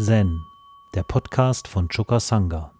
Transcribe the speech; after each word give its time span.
Zen, 0.00 0.46
der 0.94 1.02
Podcast 1.02 1.66
von 1.66 1.88
Choka 1.88 2.20
Sangha. 2.20 2.70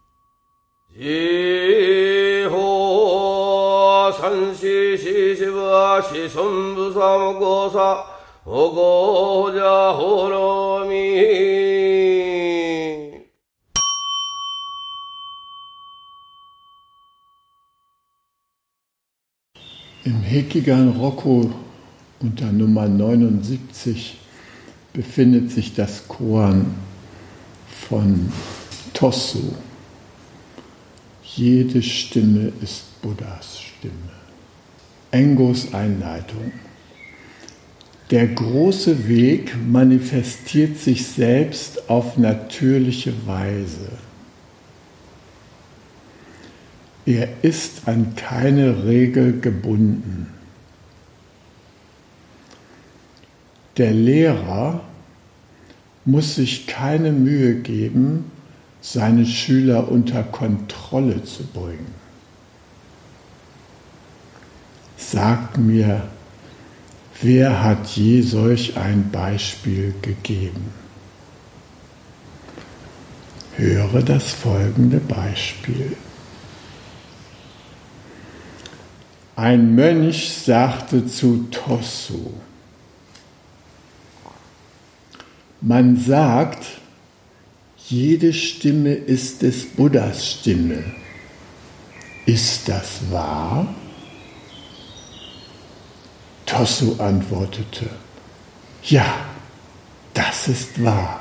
Im 20.04 20.22
Hekigan 20.22 20.90
Rocco 20.90 21.50
unter 22.20 22.52
Nummer 22.52 22.86
79 22.86 24.18
befindet 24.92 25.50
sich 25.50 25.74
das 25.74 26.06
Koan 26.06 26.87
von 27.88 28.30
Tosu. 28.92 29.54
Jede 31.22 31.82
Stimme 31.82 32.52
ist 32.60 33.00
Buddhas 33.00 33.60
Stimme. 33.60 33.94
Engos 35.10 35.72
Einleitung. 35.72 36.52
Der 38.10 38.26
große 38.26 39.08
Weg 39.08 39.54
manifestiert 39.66 40.78
sich 40.78 41.06
selbst 41.06 41.88
auf 41.88 42.16
natürliche 42.16 43.12
Weise. 43.26 43.90
Er 47.06 47.28
ist 47.42 47.86
an 47.86 48.14
keine 48.16 48.84
Regel 48.84 49.40
gebunden. 49.40 50.26
Der 53.76 53.92
Lehrer 53.92 54.87
muss 56.08 56.36
sich 56.36 56.66
keine 56.66 57.12
Mühe 57.12 57.56
geben, 57.56 58.30
seine 58.80 59.26
Schüler 59.26 59.92
unter 59.92 60.22
Kontrolle 60.22 61.22
zu 61.22 61.44
bringen. 61.44 61.94
Sagt 64.96 65.58
mir, 65.58 66.08
wer 67.20 67.62
hat 67.62 67.88
je 67.88 68.22
solch 68.22 68.78
ein 68.78 69.10
Beispiel 69.12 69.94
gegeben? 70.00 70.72
Höre 73.56 74.00
das 74.00 74.30
folgende 74.30 75.00
Beispiel. 75.00 75.94
Ein 79.36 79.74
Mönch 79.74 80.32
sagte 80.32 81.06
zu 81.06 81.48
Tosu, 81.50 82.32
man 85.68 85.98
sagt, 85.98 86.66
jede 87.76 88.32
Stimme 88.32 88.94
ist 88.94 89.42
des 89.42 89.66
Buddhas 89.66 90.26
Stimme. 90.26 90.82
Ist 92.24 92.70
das 92.70 93.00
wahr? 93.10 93.74
Tosu 96.46 96.94
antwortete, 96.98 97.90
ja, 98.82 99.14
das 100.14 100.48
ist 100.48 100.82
wahr. 100.82 101.20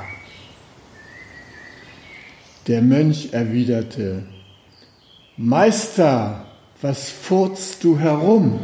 Der 2.68 2.80
Mönch 2.80 3.28
erwiderte, 3.32 4.24
Meister, 5.36 6.46
was 6.80 7.10
furzt 7.10 7.84
du 7.84 7.98
herum? 7.98 8.60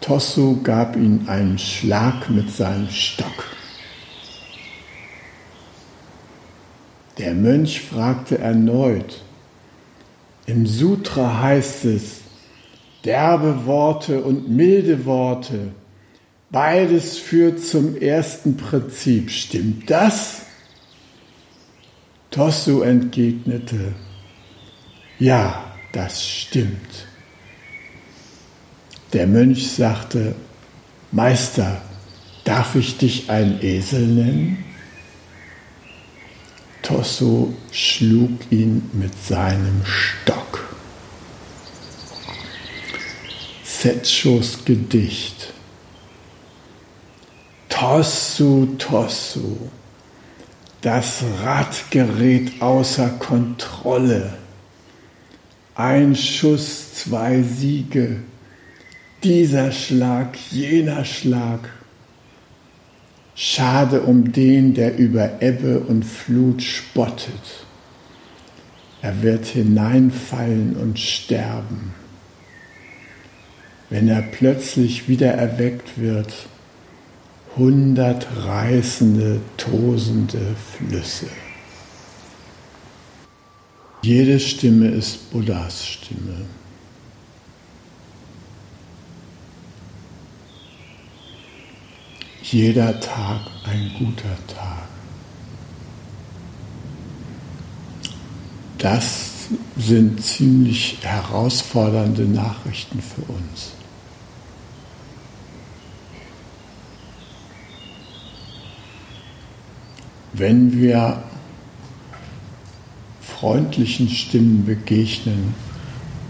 Tosu 0.00 0.62
gab 0.62 0.96
ihm 0.96 1.26
einen 1.28 1.58
Schlag 1.58 2.30
mit 2.30 2.50
seinem 2.50 2.88
Stock. 2.88 3.44
Der 7.18 7.34
Mönch 7.34 7.82
fragte 7.82 8.38
erneut. 8.38 9.22
Im 10.46 10.66
Sutra 10.66 11.42
heißt 11.42 11.84
es, 11.84 12.20
derbe 13.04 13.66
Worte 13.66 14.22
und 14.22 14.48
milde 14.48 15.04
Worte, 15.04 15.72
beides 16.50 17.18
führt 17.18 17.60
zum 17.60 17.96
ersten 17.96 18.56
Prinzip. 18.56 19.30
Stimmt 19.30 19.90
das? 19.90 20.42
Tosu 22.30 22.80
entgegnete, 22.82 23.92
ja, 25.18 25.74
das 25.92 26.26
stimmt. 26.26 27.09
Der 29.12 29.26
Mönch 29.26 29.72
sagte, 29.72 30.34
Meister, 31.10 31.82
darf 32.44 32.76
ich 32.76 32.98
dich 32.98 33.30
ein 33.30 33.62
Esel 33.62 34.06
nennen? 34.06 34.64
Tosso 36.82 37.54
schlug 37.72 38.30
ihn 38.50 38.88
mit 38.92 39.12
seinem 39.24 39.82
Stock. 39.84 40.68
Setschos 43.64 44.64
Gedicht. 44.64 45.52
Tossu, 47.68 48.74
Tossu, 48.76 49.56
das 50.82 51.22
Rad 51.42 51.90
gerät 51.90 52.60
außer 52.60 53.08
Kontrolle. 53.18 54.34
Ein 55.74 56.14
Schuss, 56.14 56.92
zwei 56.92 57.42
Siege, 57.42 58.22
dieser 59.22 59.72
Schlag, 59.72 60.36
jener 60.50 61.04
Schlag. 61.04 61.68
Schade 63.34 64.02
um 64.02 64.32
den, 64.32 64.74
der 64.74 64.98
über 64.98 65.40
Ebbe 65.40 65.80
und 65.80 66.04
Flut 66.04 66.62
spottet. 66.62 67.64
Er 69.02 69.22
wird 69.22 69.46
hineinfallen 69.46 70.76
und 70.76 70.98
sterben. 70.98 71.94
Wenn 73.88 74.08
er 74.08 74.22
plötzlich 74.22 75.08
wieder 75.08 75.32
erweckt 75.32 75.98
wird, 75.98 76.32
hundert 77.56 78.26
reißende, 78.36 79.40
tosende 79.56 80.54
Flüsse. 80.76 81.26
Jede 84.02 84.38
Stimme 84.38 84.88
ist 84.88 85.30
Buddhas 85.30 85.86
Stimme. 85.86 86.46
Jeder 92.52 92.98
Tag 93.00 93.40
ein 93.64 93.92
guter 93.98 94.36
Tag. 94.46 94.88
Das 98.78 99.48
sind 99.76 100.22
ziemlich 100.22 100.98
herausfordernde 101.02 102.22
Nachrichten 102.22 103.02
für 103.02 103.22
uns. 103.32 103.72
Wenn 110.32 110.80
wir 110.80 111.22
freundlichen 113.20 114.08
Stimmen 114.08 114.64
begegnen, 114.64 115.54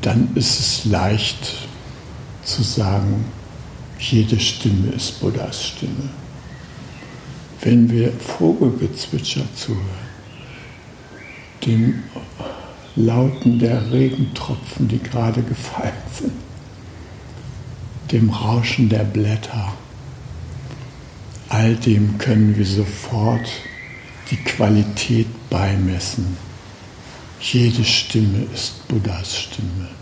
dann 0.00 0.34
ist 0.34 0.58
es 0.58 0.84
leicht 0.86 1.68
zu 2.42 2.62
sagen, 2.62 3.24
jede 4.00 4.40
Stimme 4.40 4.92
ist 4.92 5.20
Buddhas 5.20 5.66
Stimme. 5.66 6.10
Wenn 7.60 7.90
wir 7.90 8.12
Vogelgezwitscher 8.12 9.44
zuhören, 9.54 10.10
dem 11.66 12.02
Lauten 12.96 13.58
der 13.58 13.92
Regentropfen, 13.92 14.88
die 14.88 14.98
gerade 14.98 15.42
gefallen 15.42 15.92
sind, 16.12 16.32
dem 18.10 18.30
Rauschen 18.30 18.88
der 18.88 19.04
Blätter, 19.04 19.74
all 21.48 21.76
dem 21.76 22.18
können 22.18 22.56
wir 22.56 22.66
sofort 22.66 23.46
die 24.30 24.36
Qualität 24.36 25.26
beimessen. 25.50 26.36
Jede 27.40 27.84
Stimme 27.84 28.46
ist 28.54 28.86
Buddhas 28.88 29.36
Stimme. 29.36 29.99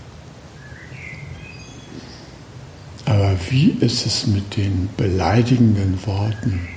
Aber 3.08 3.34
wie 3.49 3.70
ist 3.81 4.05
es 4.05 4.26
mit 4.26 4.58
den 4.58 4.90
beleidigenden 4.99 5.99
Worten, 6.05 6.69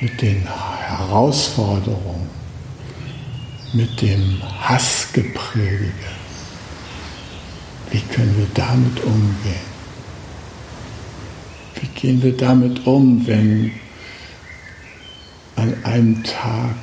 mit 0.00 0.20
den 0.20 0.42
Herausforderungen, 0.42 2.28
mit 3.72 4.02
dem 4.02 4.42
Hassgeprediger? 4.42 5.92
Wie 7.92 8.00
können 8.00 8.36
wir 8.36 8.48
damit 8.54 9.04
umgehen? 9.04 9.74
Wie 11.80 11.86
gehen 12.00 12.20
wir 12.20 12.36
damit 12.36 12.84
um, 12.84 13.24
wenn 13.24 13.70
an 15.54 15.74
einem 15.84 16.24
Tag 16.24 16.74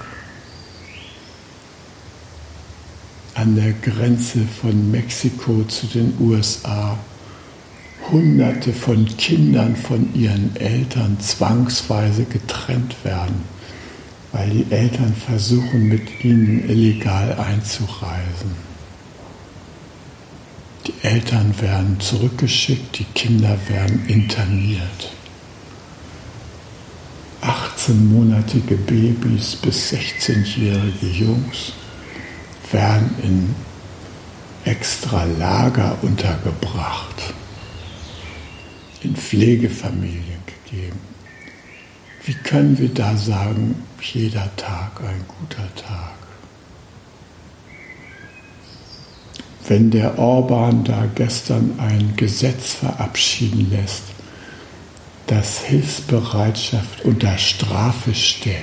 an 3.34 3.58
der 3.58 3.74
Grenze 3.74 4.40
von 4.62 4.90
Mexiko 4.90 5.66
zu 5.66 5.86
den 5.88 6.14
USA 6.22 6.98
Hunderte 8.12 8.74
von 8.74 9.06
Kindern 9.18 9.76
von 9.76 10.14
ihren 10.14 10.56
Eltern 10.58 11.20
zwangsweise 11.20 12.26
getrennt 12.26 12.96
werden, 13.04 13.44
weil 14.32 14.50
die 14.50 14.66
Eltern 14.70 15.16
versuchen, 15.16 15.88
mit 15.88 16.24
ihnen 16.24 16.70
illegal 16.70 17.34
einzureisen. 17.34 18.52
Die 20.88 20.94
Eltern 21.04 21.54
werden 21.62 22.00
zurückgeschickt, 22.00 23.00
die 23.00 23.06
Kinder 23.16 23.58
werden 23.70 24.06
interniert. 24.08 25.14
18-monatige 27.42 28.76
Babys 28.76 29.56
bis 29.56 29.92
16-jährige 29.94 31.08
Jungs 31.08 31.74
werden 32.72 33.16
in 33.24 33.56
extra 34.66 35.24
Lager 35.24 35.98
untergebracht, 36.02 37.34
in 39.02 39.16
Pflegefamilien 39.16 40.42
gegeben. 40.46 41.00
Wie 42.24 42.34
können 42.34 42.78
wir 42.78 42.90
da 42.90 43.16
sagen, 43.18 43.84
jeder 44.02 44.50
Tag 44.56 45.02
ein 45.02 45.26
guter 45.28 45.76
Tag? 45.76 46.22
wenn 49.72 49.90
der 49.90 50.20
Orban 50.20 50.84
da 50.84 51.08
gestern 51.16 51.80
ein 51.80 52.14
Gesetz 52.18 52.74
verabschieden 52.74 53.70
lässt, 53.72 54.04
das 55.28 55.60
Hilfsbereitschaft 55.62 57.06
unter 57.06 57.38
Strafe 57.38 58.14
stellt. 58.14 58.58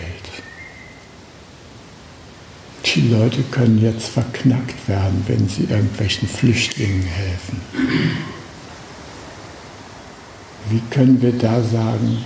Die 2.84 3.08
Leute 3.08 3.42
können 3.50 3.80
jetzt 3.82 4.08
verknackt 4.08 4.86
werden, 4.86 5.24
wenn 5.28 5.48
sie 5.48 5.62
irgendwelchen 5.62 6.28
Flüchtlingen 6.28 7.02
helfen. 7.02 7.60
Wie 10.70 10.82
können 10.90 11.20
wir 11.22 11.32
da 11.32 11.62
sagen, 11.62 12.24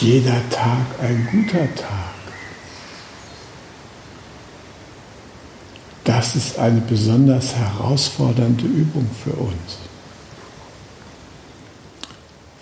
jeder 0.00 0.48
Tag 0.50 0.86
ein 1.00 1.28
guter 1.30 1.74
Tag? 1.74 2.10
das 6.10 6.34
ist 6.34 6.58
eine 6.58 6.80
besonders 6.80 7.54
herausfordernde 7.54 8.64
Übung 8.66 9.08
für 9.22 9.30
uns. 9.30 9.78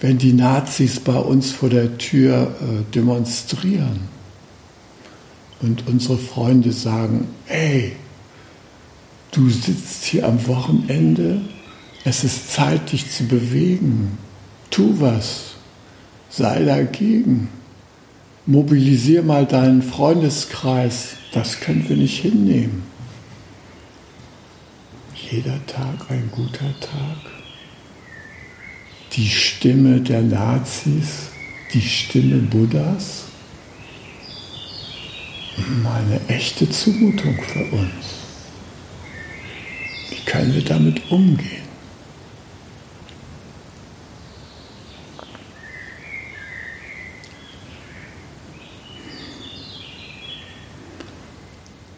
Wenn 0.00 0.18
die 0.18 0.34
Nazis 0.34 1.00
bei 1.00 1.16
uns 1.16 1.50
vor 1.50 1.70
der 1.70 1.96
Tür 1.96 2.54
äh, 2.60 2.94
demonstrieren 2.94 4.00
und 5.62 5.88
unsere 5.88 6.18
Freunde 6.18 6.72
sagen, 6.72 7.26
ey, 7.46 7.96
du 9.32 9.48
sitzt 9.48 10.04
hier 10.04 10.26
am 10.26 10.46
Wochenende, 10.46 11.40
es 12.04 12.24
ist 12.24 12.52
Zeit, 12.52 12.92
dich 12.92 13.10
zu 13.10 13.24
bewegen, 13.24 14.18
tu 14.70 15.00
was, 15.00 15.54
sei 16.30 16.64
dagegen, 16.64 17.48
mobilisier 18.46 19.22
mal 19.22 19.46
deinen 19.46 19.82
Freundeskreis, 19.82 21.16
das 21.32 21.60
können 21.60 21.88
wir 21.88 21.96
nicht 21.96 22.20
hinnehmen 22.20 22.82
jeder 25.30 25.64
Tag 25.66 26.10
ein 26.10 26.30
guter 26.30 26.72
Tag. 26.80 27.18
Die 29.12 29.28
Stimme 29.28 30.00
der 30.00 30.22
Nazis, 30.22 31.30
die 31.72 31.82
Stimme 31.82 32.38
Buddhas, 32.38 33.24
eine 35.84 36.20
echte 36.28 36.70
Zumutung 36.70 37.36
für 37.42 37.64
uns. 37.76 37.90
Wie 40.10 40.24
können 40.24 40.54
wir 40.54 40.64
damit 40.64 41.10
umgehen? 41.10 41.67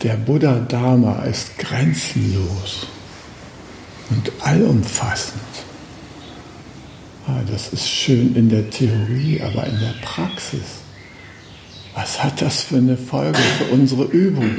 Der 0.03 0.15
Buddha 0.15 0.61
Dharma 0.61 1.25
ist 1.25 1.59
grenzenlos 1.59 2.87
und 4.09 4.33
allumfassend. 4.41 5.43
Ah, 7.27 7.43
das 7.51 7.75
ist 7.75 7.87
schön 7.87 8.35
in 8.35 8.49
der 8.49 8.71
Theorie, 8.71 9.43
aber 9.43 9.67
in 9.67 9.79
der 9.79 9.93
Praxis. 10.03 10.79
Was 11.95 12.23
hat 12.23 12.41
das 12.41 12.63
für 12.63 12.77
eine 12.77 12.97
Folge 12.97 13.41
für 13.59 13.65
unsere 13.75 14.05
Übung? 14.05 14.51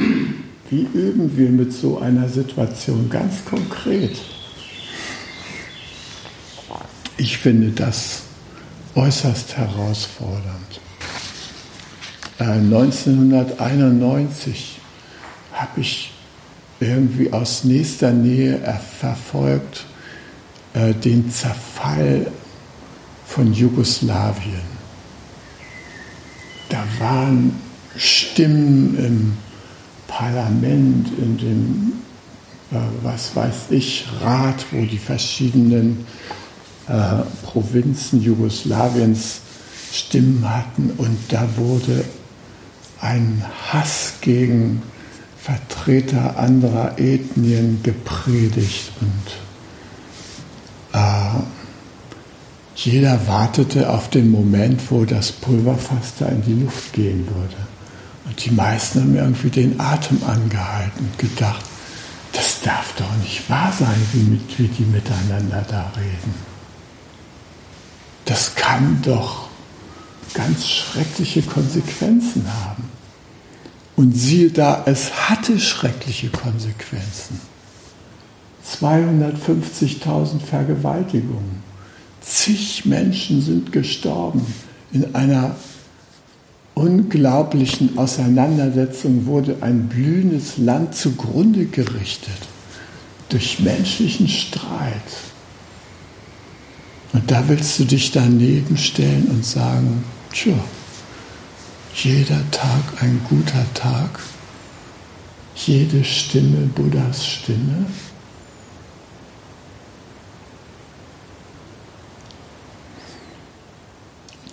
Wie 0.70 0.88
üben 0.94 1.36
wir 1.36 1.50
mit 1.50 1.74
so 1.74 1.98
einer 1.98 2.30
Situation 2.30 3.10
ganz 3.10 3.44
konkret? 3.44 4.16
Ich 7.18 7.40
finde 7.40 7.72
das 7.72 8.22
äußerst 8.94 9.58
herausfordernd. 9.58 10.82
1991 12.38 14.78
äh, 14.78 14.81
habe 15.62 15.82
ich 15.82 16.12
irgendwie 16.80 17.32
aus 17.32 17.64
nächster 17.64 18.12
Nähe 18.12 18.60
verfolgt 19.00 19.86
äh, 20.74 20.94
den 20.94 21.30
Zerfall 21.30 22.32
von 23.28 23.54
Jugoslawien. 23.54 24.72
Da 26.70 26.84
waren 27.00 27.54
Stimmen 27.96 28.98
im 28.98 29.38
Parlament, 30.08 31.10
in 31.20 31.38
dem, 31.38 31.94
äh, 32.72 32.82
was 33.04 33.36
weiß 33.36 33.68
ich, 33.70 34.08
Rat, 34.22 34.66
wo 34.72 34.84
die 34.84 34.98
verschiedenen 34.98 36.06
äh, 36.88 37.22
Provinzen 37.44 38.22
Jugoslawiens 38.22 39.42
Stimmen 39.94 40.50
hatten 40.50 40.92
und 40.98 41.18
da 41.30 41.48
wurde 41.58 42.06
ein 43.02 43.44
Hass 43.72 44.14
gegen 44.22 44.82
Vertreter 45.42 46.38
anderer 46.38 47.00
Ethnien 47.00 47.82
gepredigt 47.82 48.92
und 49.02 49.32
äh, 50.94 51.42
jeder 52.76 53.28
wartete 53.28 53.90
auf 53.90 54.12
den 54.12 54.30
Moment, 54.30 54.80
wo 54.92 55.04
das 55.04 55.32
Pulverfass 55.32 56.14
da 56.20 56.28
in 56.28 56.44
die 56.44 56.64
Luft 56.64 56.94
gehen 56.94 57.28
würde. 57.28 57.56
Und 58.26 58.46
die 58.46 58.52
meisten 58.52 59.02
haben 59.02 59.16
irgendwie 59.16 59.50
den 59.50 59.80
Atem 59.80 60.22
angehalten 60.24 61.10
und 61.10 61.18
gedacht, 61.18 61.66
das 62.34 62.62
darf 62.62 62.94
doch 62.98 63.16
nicht 63.24 63.50
wahr 63.50 63.74
sein, 63.78 64.00
wie, 64.14 64.24
mit, 64.24 64.60
wie 64.60 64.68
die 64.68 64.86
miteinander 64.86 65.66
da 65.68 65.92
reden. 65.98 66.36
Das 68.26 68.54
kann 68.54 69.02
doch 69.02 69.50
ganz 70.36 70.68
schreckliche 70.68 71.42
Konsequenzen 71.42 72.46
haben. 72.48 73.01
Und 74.02 74.14
siehe 74.14 74.50
da, 74.50 74.82
es 74.88 75.30
hatte 75.30 75.60
schreckliche 75.60 76.30
Konsequenzen. 76.30 77.40
250.000 78.68 80.40
Vergewaltigungen. 80.40 81.62
Zig 82.20 82.84
Menschen 82.86 83.44
sind 83.44 83.72
gestorben. 83.72 84.44
In 84.92 85.14
einer 85.14 85.56
unglaublichen 86.74 87.96
Auseinandersetzung 88.00 89.28
wurde 89.28 89.58
ein 89.62 89.88
blühendes 89.88 90.58
Land 90.58 90.96
zugrunde 90.96 91.66
gerichtet. 91.66 92.48
Durch 93.30 93.60
menschlichen 93.60 94.28
Streit. 94.28 95.12
Und 97.14 97.30
da 97.30 97.48
willst 97.48 97.78
du 97.78 97.86
dich 97.86 98.10
daneben 98.10 98.78
stellen 98.78 99.28
und 99.30 99.46
sagen, 99.46 100.04
tja, 100.34 100.56
jeder 101.94 102.50
Tag 102.52 103.02
ein 103.02 103.22
guter 103.28 103.66
Tag, 103.74 104.20
jede 105.56 106.04
Stimme 106.04 106.68
Buddhas 106.68 107.26
Stimme. 107.26 107.86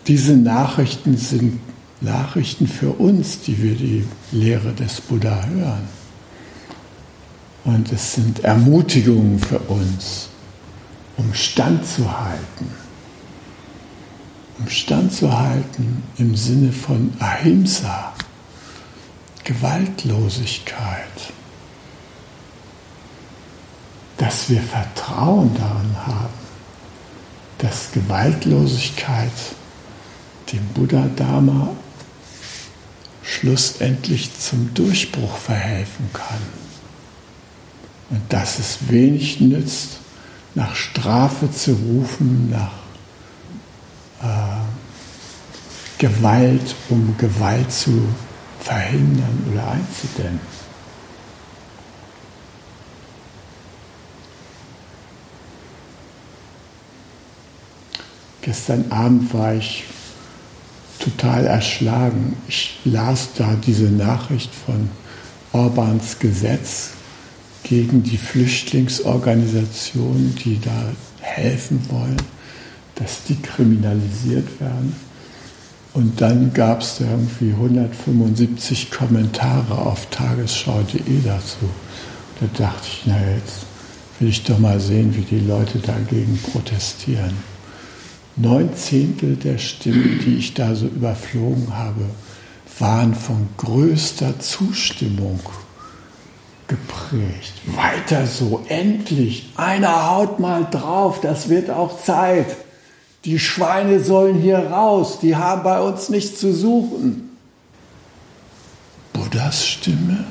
Diese 0.06 0.36
Nachrichten 0.36 1.16
sind 1.16 1.60
Nachrichten 2.00 2.66
für 2.66 2.90
uns, 2.92 3.40
die 3.40 3.62
wir 3.62 3.74
die 3.74 4.04
Lehre 4.32 4.72
des 4.72 5.00
Buddha 5.00 5.44
hören. 5.46 5.88
Und 7.64 7.92
es 7.92 8.14
sind 8.14 8.44
Ermutigungen 8.44 9.38
für 9.38 9.58
uns, 9.58 10.28
um 11.16 11.34
standzuhalten 11.34 12.87
standzuhalten 14.66 16.02
im 16.18 16.34
Sinne 16.36 16.72
von 16.72 17.12
Ahimsa, 17.20 18.12
Gewaltlosigkeit, 19.44 21.32
dass 24.16 24.50
wir 24.50 24.60
Vertrauen 24.60 25.54
daran 25.54 25.96
haben, 26.06 26.34
dass 27.58 27.92
Gewaltlosigkeit 27.92 29.30
dem 30.52 30.66
Buddha-Dharma 30.74 31.70
schlussendlich 33.22 34.30
zum 34.38 34.72
Durchbruch 34.74 35.36
verhelfen 35.36 36.10
kann. 36.12 36.58
Und 38.10 38.32
dass 38.32 38.58
es 38.58 38.88
wenig 38.88 39.40
nützt, 39.40 39.98
nach 40.54 40.74
Strafe 40.74 41.50
zu 41.50 41.72
rufen, 41.72 42.50
nach 42.50 42.72
äh, 44.22 44.26
Gewalt, 45.98 46.76
um 46.88 47.16
Gewalt 47.18 47.72
zu 47.72 48.08
verhindern 48.60 49.44
oder 49.52 49.72
einzudämmen. 49.72 50.40
Gestern 58.42 58.90
Abend 58.90 59.34
war 59.34 59.54
ich 59.54 59.84
total 60.98 61.46
erschlagen. 61.46 62.36
Ich 62.48 62.80
las 62.84 63.28
da 63.36 63.54
diese 63.54 63.90
Nachricht 63.90 64.50
von 64.54 64.90
Orbans 65.52 66.18
Gesetz 66.18 66.90
gegen 67.62 68.02
die 68.02 68.16
Flüchtlingsorganisationen, 68.16 70.34
die 70.36 70.58
da 70.60 70.92
helfen 71.20 71.80
wollen, 71.90 72.16
dass 72.98 73.24
die 73.24 73.36
kriminalisiert 73.36 74.60
werden. 74.60 74.94
Und 75.94 76.20
dann 76.20 76.52
gab 76.52 76.82
es 76.82 77.00
irgendwie 77.00 77.50
175 77.50 78.90
Kommentare 78.90 79.78
auf 79.78 80.06
tagesschau.de 80.10 81.22
dazu. 81.24 81.68
Da 82.40 82.46
dachte 82.64 82.86
ich, 82.86 83.02
na 83.06 83.16
jetzt 83.34 83.66
will 84.20 84.28
ich 84.28 84.44
doch 84.44 84.58
mal 84.58 84.80
sehen, 84.80 85.16
wie 85.16 85.22
die 85.22 85.40
Leute 85.40 85.78
dagegen 85.78 86.38
protestieren. 86.52 87.36
Neun 88.36 88.74
Zehntel 88.76 89.36
der 89.36 89.58
Stimmen, 89.58 90.20
die 90.24 90.36
ich 90.36 90.54
da 90.54 90.74
so 90.74 90.86
überflogen 90.86 91.76
habe, 91.76 92.04
waren 92.78 93.14
von 93.14 93.48
größter 93.56 94.38
Zustimmung 94.38 95.40
geprägt. 96.68 97.54
Weiter 97.66 98.26
so, 98.26 98.64
endlich, 98.68 99.52
einer 99.56 100.10
haut 100.10 100.38
mal 100.38 100.66
drauf, 100.70 101.20
das 101.20 101.48
wird 101.48 101.70
auch 101.70 102.00
Zeit. 102.00 102.56
Die 103.24 103.38
Schweine 103.38 104.02
sollen 104.02 104.36
hier 104.40 104.58
raus, 104.58 105.18
die 105.20 105.34
haben 105.34 105.62
bei 105.62 105.80
uns 105.80 106.08
nichts 106.08 106.38
zu 106.40 106.52
suchen. 106.52 107.36
Buddhas 109.12 109.66
Stimme, 109.66 110.24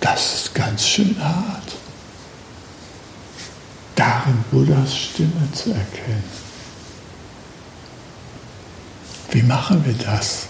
das 0.00 0.34
ist 0.34 0.54
ganz 0.54 0.86
schön 0.86 1.16
hart. 1.18 1.76
Darin 3.94 4.44
Buddhas 4.50 4.96
Stimme 4.96 5.48
zu 5.52 5.70
erkennen. 5.70 6.24
Wie 9.30 9.42
machen 9.42 9.84
wir 9.84 9.94
das? 9.94 10.46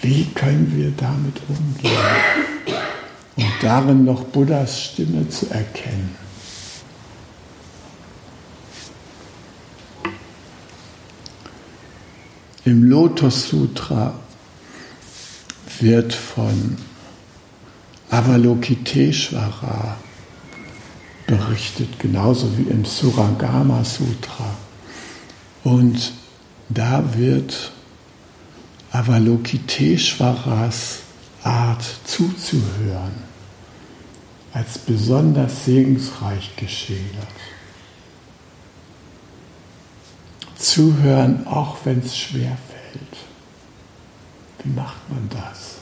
Wie 0.00 0.24
können 0.34 0.72
wir 0.74 0.90
damit 0.96 1.40
umgehen? 1.48 2.76
Und 3.36 3.52
darin 3.60 4.04
noch 4.04 4.24
Buddhas 4.24 4.82
Stimme 4.82 5.28
zu 5.28 5.48
erkennen. 5.50 6.21
Im 12.64 12.84
Lotus 12.84 13.48
Sutra 13.48 14.14
wird 15.80 16.14
von 16.14 16.76
Avalokiteshvara 18.08 19.96
berichtet, 21.26 21.98
genauso 21.98 22.56
wie 22.56 22.70
im 22.70 22.84
Surangama 22.84 23.84
Sutra. 23.84 24.54
Und 25.64 26.12
da 26.68 27.02
wird 27.16 27.72
Avalokiteshvaras 28.92 31.00
Art 31.42 31.84
zuzuhören 32.04 33.24
als 34.52 34.78
besonders 34.78 35.64
segensreich 35.64 36.54
geschildert. 36.54 37.26
Zuhören, 40.62 41.46
auch 41.46 41.76
wenn 41.84 41.98
es 41.98 42.16
schwer 42.16 42.56
fällt. 42.70 43.16
Wie 44.62 44.70
macht 44.70 45.10
man 45.10 45.28
das? 45.28 45.78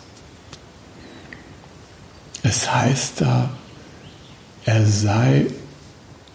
Es 2.42 2.72
heißt 2.72 3.20
da, 3.20 3.50
er 4.64 4.86
sei 4.86 5.46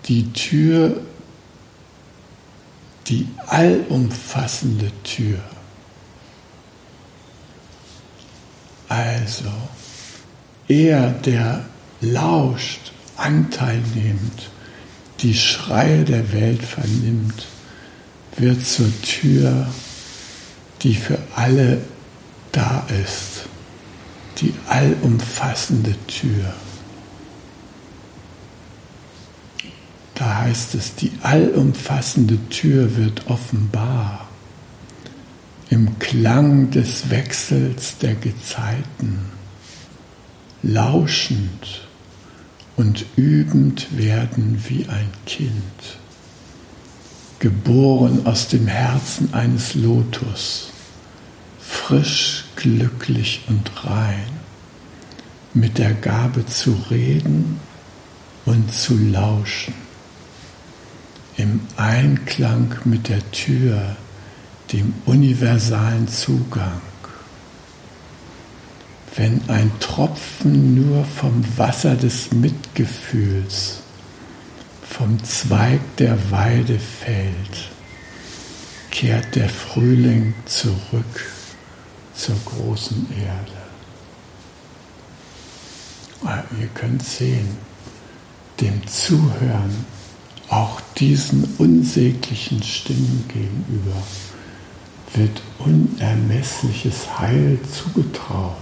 die 0.05 0.31
Tür, 0.31 1.01
die 3.07 3.27
allumfassende 3.47 4.91
Tür. 5.03 5.39
Also, 8.87 9.51
er, 10.67 11.09
der 11.09 11.65
lauscht, 12.01 12.91
Anteil 13.17 13.81
nimmt, 13.95 14.51
die 15.21 15.33
Schreie 15.33 16.03
der 16.03 16.31
Welt 16.31 16.61
vernimmt, 16.61 17.47
wird 18.37 18.65
zur 18.65 18.89
Tür, 19.01 19.67
die 20.81 20.93
für 20.93 21.17
alle 21.35 21.81
da 22.51 22.85
ist, 23.03 23.45
die 24.37 24.53
allumfassende 24.67 25.95
Tür. 26.07 26.53
Da 30.15 30.43
heißt 30.43 30.75
es, 30.75 30.95
die 30.95 31.11
allumfassende 31.21 32.37
Tür 32.49 32.95
wird 32.95 33.27
offenbar 33.27 34.29
im 35.69 35.99
Klang 35.99 36.71
des 36.71 37.09
Wechsels 37.09 37.97
der 37.97 38.15
Gezeiten, 38.15 39.25
lauschend 40.61 41.87
und 42.77 43.05
übend 43.15 43.97
werden 43.97 44.63
wie 44.67 44.87
ein 44.87 45.09
Kind 45.25 45.97
geboren 47.45 48.25
aus 48.25 48.47
dem 48.47 48.65
Herzen 48.65 49.31
eines 49.35 49.75
Lotus, 49.75 50.71
frisch, 51.59 52.45
glücklich 52.55 53.43
und 53.47 53.85
rein, 53.85 54.31
mit 55.53 55.77
der 55.77 55.93
Gabe 55.93 56.47
zu 56.47 56.75
reden 56.89 57.59
und 58.47 58.73
zu 58.73 58.97
lauschen, 58.97 59.75
im 61.37 61.59
Einklang 61.77 62.77
mit 62.83 63.09
der 63.09 63.21
Tür, 63.29 63.95
dem 64.73 64.95
universalen 65.05 66.07
Zugang. 66.07 66.81
Wenn 69.15 69.47
ein 69.49 69.71
Tropfen 69.79 70.73
nur 70.73 71.05
vom 71.05 71.45
Wasser 71.57 71.95
des 71.95 72.31
Mitgefühls 72.31 73.83
vom 74.97 75.21
Zweig 75.25 75.81
der 75.97 76.31
Weide 76.31 76.79
fällt, 76.79 77.69
kehrt 78.91 79.35
der 79.35 79.49
Frühling 79.49 80.33
zurück 80.45 81.33
zur 82.15 82.37
großen 82.45 83.05
Erde. 83.11 83.51
Ah, 86.23 86.43
ihr 86.61 86.67
könnt 86.67 87.03
sehen, 87.03 87.57
dem 88.61 88.87
Zuhören 88.87 89.85
auch 90.47 90.79
diesen 90.97 91.43
unsäglichen 91.57 92.63
Stimmen 92.63 93.25
gegenüber 93.27 94.01
wird 95.13 95.41
unermessliches 95.59 97.19
Heil 97.19 97.59
zugetraut. 97.69 98.55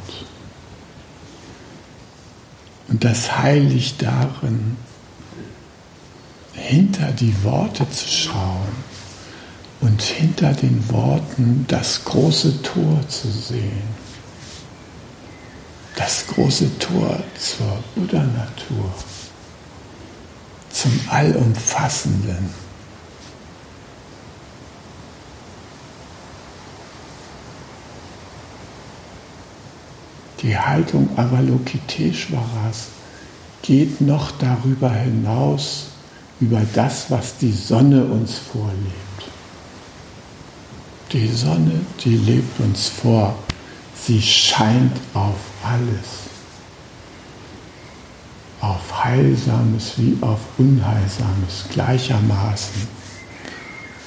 Und 2.88 3.04
das 3.04 3.38
Heil 3.38 3.62
liegt 3.62 4.02
darin, 4.02 4.78
hinter 6.64 7.12
die 7.12 7.44
Worte 7.44 7.90
zu 7.90 8.08
schauen 8.08 8.72
und 9.82 10.02
hinter 10.02 10.54
den 10.54 10.90
Worten 10.90 11.66
das 11.68 12.06
große 12.06 12.62
Tor 12.62 13.02
zu 13.10 13.30
sehen. 13.30 13.84
Das 15.98 16.26
große 16.28 16.80
Tor 16.80 17.22
zur 17.38 17.84
Buddha-Natur, 17.96 18.94
zum 20.72 21.00
Allumfassenden. 21.10 22.50
Die 30.42 30.58
Haltung 30.58 31.10
Avalokiteshvaras 31.18 32.88
geht 33.62 34.00
noch 34.02 34.32
darüber 34.32 34.92
hinaus, 34.92 35.93
über 36.40 36.62
das, 36.74 37.10
was 37.10 37.38
die 37.38 37.52
Sonne 37.52 38.04
uns 38.06 38.38
vorlebt. 38.38 39.04
Die 41.12 41.28
Sonne, 41.28 41.82
die 42.04 42.18
lebt 42.18 42.60
uns 42.60 42.90
vor. 42.90 43.36
Sie 43.96 44.22
scheint 44.22 44.98
auf 45.14 45.36
alles. 45.64 46.24
Auf 48.62 49.04
Heilsames 49.04 49.94
wie 49.98 50.18
auf 50.22 50.40
Unheilsames 50.58 51.66
gleichermaßen. 51.70 52.88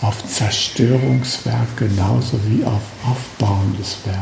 Auf 0.00 0.26
Zerstörungswerk 0.26 1.76
genauso 1.76 2.40
wie 2.46 2.64
auf 2.64 2.82
aufbauendes 3.04 3.98
Werk. 4.04 4.16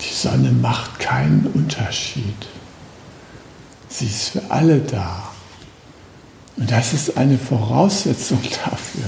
Die 0.00 0.14
Sonne 0.14 0.50
macht 0.52 0.98
keinen 0.98 1.46
Unterschied. 1.54 2.46
Sie 3.88 4.06
ist 4.06 4.30
für 4.30 4.50
alle 4.50 4.80
da. 4.80 5.27
Und 6.58 6.70
das 6.70 6.92
ist 6.92 7.16
eine 7.16 7.38
Voraussetzung 7.38 8.40
dafür, 8.64 9.04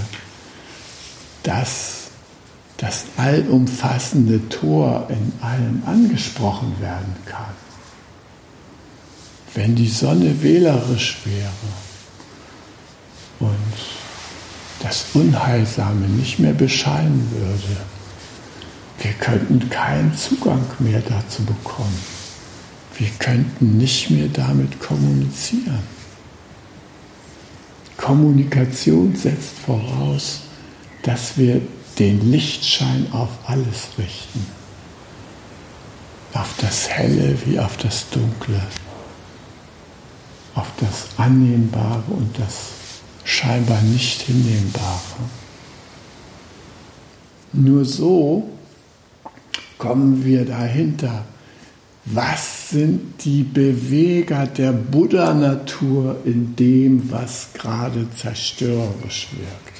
dass 1.43 2.01
das 2.77 3.05
allumfassende 3.17 4.49
Tor 4.49 5.09
in 5.11 5.33
allem 5.43 5.83
angesprochen 5.85 6.75
werden 6.81 7.15
kann. 7.27 7.55
Wenn 9.55 9.75
die 9.75 9.89
Sonne 9.89 10.43
wählerisch 10.43 11.19
wäre 11.25 11.51
und 13.41 13.57
das 14.83 15.07
Unheilsame 15.13 16.07
nicht 16.07 16.39
mehr 16.39 16.55
bescheinen 16.55 17.31
würde, 17.33 17.77
wir 19.03 19.13
könnten 19.13 19.69
keinen 19.71 20.17
Zugang 20.17 20.65
mehr 20.79 21.01
dazu 21.01 21.43
bekommen. 21.45 22.01
Wir 22.97 23.09
könnten 23.19 23.77
nicht 23.77 24.11
mehr 24.11 24.29
damit 24.29 24.79
kommunizieren. 24.79 26.00
Kommunikation 28.01 29.15
setzt 29.15 29.59
voraus, 29.59 30.41
dass 31.03 31.37
wir 31.37 31.61
den 31.99 32.31
Lichtschein 32.31 33.07
auf 33.13 33.29
alles 33.47 33.89
richten. 33.99 34.47
Auf 36.33 36.55
das 36.59 36.89
Helle 36.89 37.37
wie 37.45 37.61
auf 37.61 37.77
das 37.77 38.09
Dunkle. 38.09 38.63
Auf 40.55 40.69
das 40.79 41.09
Annehmbare 41.19 42.03
und 42.09 42.39
das 42.39 42.71
scheinbar 43.25 43.83
nicht 43.83 44.23
hinnehmbare. 44.23 45.21
Nur 47.53 47.85
so 47.85 48.49
kommen 49.77 50.25
wir 50.25 50.47
dahinter. 50.47 51.27
Was 52.13 52.71
sind 52.71 53.25
die 53.25 53.45
Beweger 53.45 54.47
der 54.47 54.73
Buddha-Natur 54.73 56.17
in 56.25 56.57
dem, 56.57 57.09
was 57.11 57.51
gerade 57.55 58.09
zerstörerisch 58.11 59.29
wirkt? 59.33 59.77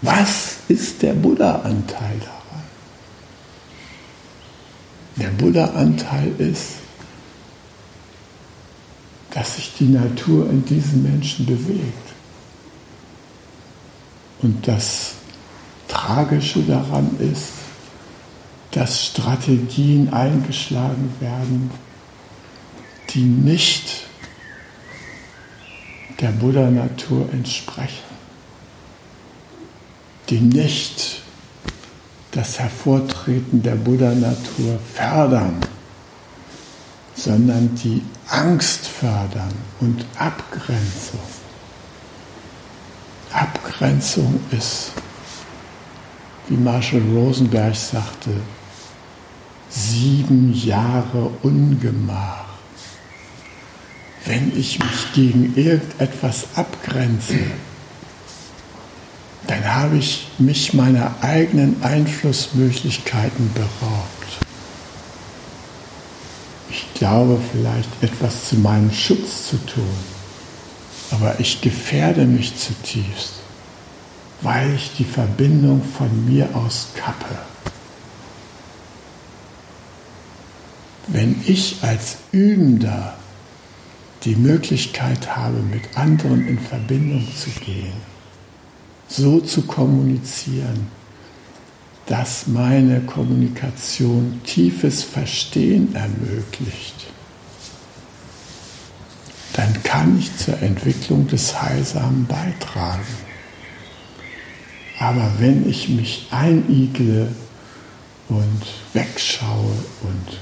Was 0.00 0.56
ist 0.68 1.02
der 1.02 1.12
Buddha-Anteil 1.12 2.18
daran? 2.20 2.64
Der 5.16 5.28
Buddha-Anteil 5.28 6.32
ist, 6.38 6.76
dass 9.30 9.56
sich 9.56 9.74
die 9.78 9.88
Natur 9.88 10.48
in 10.48 10.64
diesen 10.64 11.02
Menschen 11.02 11.44
bewegt. 11.44 12.14
Und 14.40 14.66
das 14.66 15.14
Tragische 15.88 16.62
daran 16.62 17.18
ist, 17.18 17.63
dass 18.74 19.06
Strategien 19.06 20.12
eingeschlagen 20.12 21.14
werden, 21.20 21.70
die 23.10 23.24
nicht 23.24 24.06
der 26.20 26.32
Buddha-Natur 26.32 27.28
entsprechen 27.32 28.14
die 30.28 30.40
nicht 30.40 31.22
das 32.32 32.58
Hervortreten 32.58 33.62
der 33.62 33.76
Buddha-Natur 33.76 34.78
fördern, 34.94 35.60
sondern 37.14 37.74
die 37.76 38.02
Angst 38.28 38.86
fördern 38.86 39.52
und 39.80 40.04
Abgrenzung. 40.18 41.20
Abgrenzung 43.32 44.40
ist, 44.50 44.92
wie 46.48 46.56
Marshall 46.56 47.02
Rosenberg 47.14 47.74
sagte, 47.74 48.30
sieben 49.74 50.54
Jahre 50.54 51.30
Ungemach. 51.42 52.44
Wenn 54.24 54.56
ich 54.56 54.78
mich 54.78 55.12
gegen 55.14 55.54
irgendetwas 55.56 56.46
abgrenze, 56.54 57.40
dann 59.46 59.74
habe 59.74 59.96
ich 59.96 60.28
mich 60.38 60.72
meiner 60.72 61.12
eigenen 61.20 61.82
Einflussmöglichkeiten 61.82 63.52
beraubt. 63.52 64.38
Ich 66.70 66.86
glaube 66.94 67.38
vielleicht 67.52 67.90
etwas 68.00 68.48
zu 68.48 68.56
meinem 68.56 68.92
Schutz 68.92 69.48
zu 69.48 69.56
tun, 69.66 69.96
aber 71.10 71.38
ich 71.40 71.60
gefährde 71.60 72.24
mich 72.24 72.56
zutiefst, 72.56 73.34
weil 74.40 74.74
ich 74.74 74.92
die 74.96 75.04
Verbindung 75.04 75.82
von 75.82 76.24
mir 76.24 76.48
aus 76.54 76.88
kappe. 76.94 77.53
Wenn 81.06 81.40
ich 81.46 81.78
als 81.82 82.16
Übender 82.32 83.14
die 84.24 84.36
Möglichkeit 84.36 85.36
habe, 85.36 85.58
mit 85.58 85.96
anderen 85.96 86.48
in 86.48 86.58
Verbindung 86.58 87.26
zu 87.36 87.50
gehen, 87.60 87.92
so 89.06 89.40
zu 89.40 89.62
kommunizieren, 89.62 90.86
dass 92.06 92.46
meine 92.46 93.00
Kommunikation 93.00 94.40
tiefes 94.44 95.02
Verstehen 95.02 95.94
ermöglicht, 95.94 96.94
dann 99.52 99.82
kann 99.82 100.18
ich 100.18 100.36
zur 100.36 100.60
Entwicklung 100.62 101.28
des 101.28 101.60
Heilsamen 101.62 102.26
beitragen. 102.26 103.06
Aber 104.98 105.32
wenn 105.38 105.68
ich 105.68 105.88
mich 105.88 106.28
einigle 106.30 107.28
und 108.28 108.62
wegschaue 108.92 109.74
und 110.02 110.38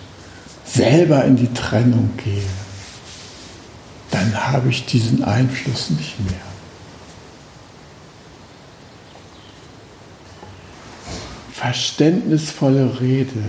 selber 0.73 1.25
in 1.25 1.37
die 1.37 1.53
Trennung 1.53 2.11
gehe, 2.17 2.43
dann 4.11 4.53
habe 4.53 4.71
ich 4.71 4.87
diesen 4.87 5.25
Einfluss 5.25 5.91
nicht 5.91 6.19
mehr. 6.21 6.53
verständnisvolle 11.63 13.01
Rede, 13.01 13.41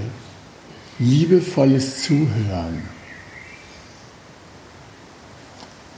liebevolles 0.99 2.03
Zuhören. 2.03 2.83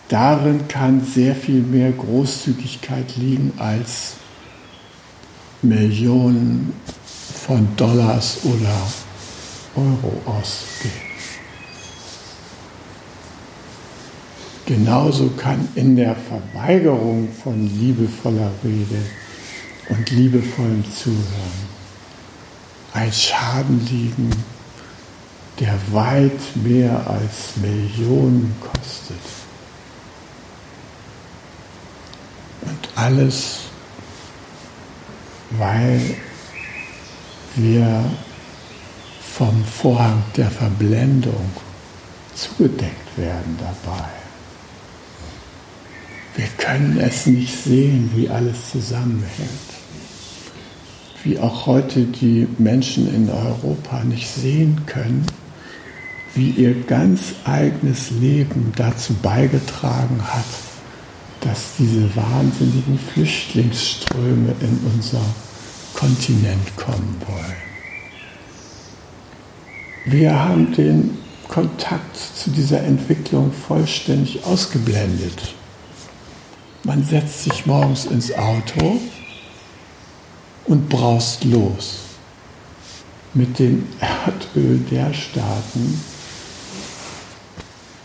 Darin 0.08 0.66
kann 0.70 1.06
sehr 1.06 1.36
viel 1.36 1.62
mehr 1.62 1.92
Großzügigkeit 1.92 3.18
liegen 3.18 3.52
als 3.58 4.14
Millionen 5.62 6.72
von 7.46 7.68
Dollars 7.76 8.40
oder 8.46 8.88
Euro 9.76 10.22
auszugeben. 10.26 11.05
Genauso 14.66 15.30
kann 15.38 15.68
in 15.76 15.96
der 15.96 16.16
Verweigerung 16.16 17.30
von 17.44 17.68
liebevoller 17.80 18.50
Rede 18.64 19.02
und 19.90 20.10
liebevollem 20.10 20.84
Zuhören 20.92 21.76
ein 22.94 23.12
Schaden 23.12 23.86
liegen, 23.86 24.32
der 25.60 25.78
weit 25.92 26.40
mehr 26.56 27.06
als 27.08 27.58
Millionen 27.58 28.56
kostet. 28.60 29.18
Und 32.62 32.90
alles, 32.96 33.60
weil 35.52 36.02
wir 37.56 38.04
vom 39.34 39.64
Vorhang 39.64 40.24
der 40.36 40.50
Verblendung 40.50 41.52
zugedeckt 42.34 43.18
werden 43.18 43.60
dabei. 43.60 44.25
Wir 46.36 46.48
können 46.58 47.00
es 47.00 47.26
nicht 47.26 47.56
sehen, 47.64 48.12
wie 48.16 48.30
alles 48.30 48.72
zusammenhängt 48.72 49.76
wie 51.26 51.40
auch 51.40 51.66
heute 51.66 52.04
die 52.04 52.48
Menschen 52.60 53.14
in 53.14 53.30
Europa 53.30 54.04
nicht 54.04 54.30
sehen 54.30 54.86
können, 54.86 55.26
wie 56.36 56.52
ihr 56.52 56.84
ganz 56.84 57.34
eigenes 57.46 58.12
Leben 58.12 58.72
dazu 58.76 59.16
beigetragen 59.16 60.22
hat, 60.22 60.46
dass 61.42 61.78
diese 61.80 62.16
wahnsinnigen 62.16 63.00
Flüchtlingsströme 63.00 64.54
in 64.62 64.80
unser 64.94 65.22
Kontinent 65.96 66.76
kommen 66.76 67.16
wollen. 67.28 67.56
Wir 70.06 70.40
haben 70.40 70.72
den 70.74 71.18
Kontakt 71.48 72.18
zu 72.18 72.52
dieser 72.52 72.84
Entwicklung 72.84 73.52
vollständig 73.52 74.44
ausgeblendet. 74.44 75.56
Man 76.86 77.04
setzt 77.04 77.46
sich 77.46 77.66
morgens 77.66 78.06
ins 78.06 78.32
Auto 78.32 79.02
und 80.66 80.88
braust 80.88 81.44
los 81.44 82.02
mit 83.34 83.58
dem 83.58 83.88
Erdöl 84.00 84.78
der 84.92 85.12
Staaten, 85.12 86.00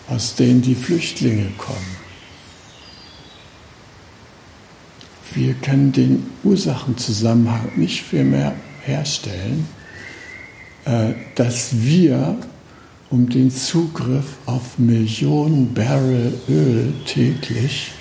aus 0.08 0.34
denen 0.34 0.62
die 0.62 0.74
Flüchtlinge 0.74 1.50
kommen. 1.58 1.96
Wir 5.34 5.52
können 5.52 5.92
den 5.92 6.30
Ursachenzusammenhang 6.42 7.72
nicht 7.76 8.02
viel 8.02 8.24
mehr 8.24 8.54
herstellen, 8.86 9.68
äh, 10.86 11.12
dass 11.34 11.82
wir 11.82 12.38
um 13.10 13.28
den 13.28 13.50
Zugriff 13.50 14.38
auf 14.46 14.78
Millionen 14.78 15.74
Barrel 15.74 16.32
Öl 16.48 16.94
täglich. 17.04 17.92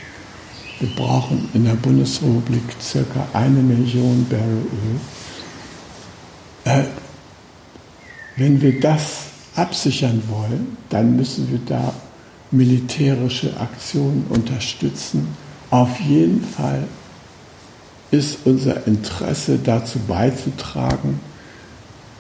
Wir 0.79 0.89
brauchen 0.95 1.49
in 1.53 1.65
der 1.65 1.73
Bundesrepublik 1.73 2.63
circa 2.81 3.27
eine 3.33 3.59
Million 3.59 4.25
Barrel 4.29 4.65
Öl. 4.71 4.99
Äh, 6.63 6.83
wenn 8.37 8.61
wir 8.61 8.79
das 8.79 9.23
absichern 9.55 10.23
wollen, 10.29 10.77
dann 10.87 11.17
müssen 11.17 11.51
wir 11.51 11.59
da 11.65 11.93
militärische 12.51 13.59
Aktionen 13.59 14.25
unterstützen. 14.29 15.27
Auf 15.69 15.99
jeden 15.99 16.43
Fall 16.43 16.87
ist 18.11 18.39
unser 18.45 18.87
Interesse 18.87 19.59
dazu 19.61 19.99
beizutragen, 19.99 21.19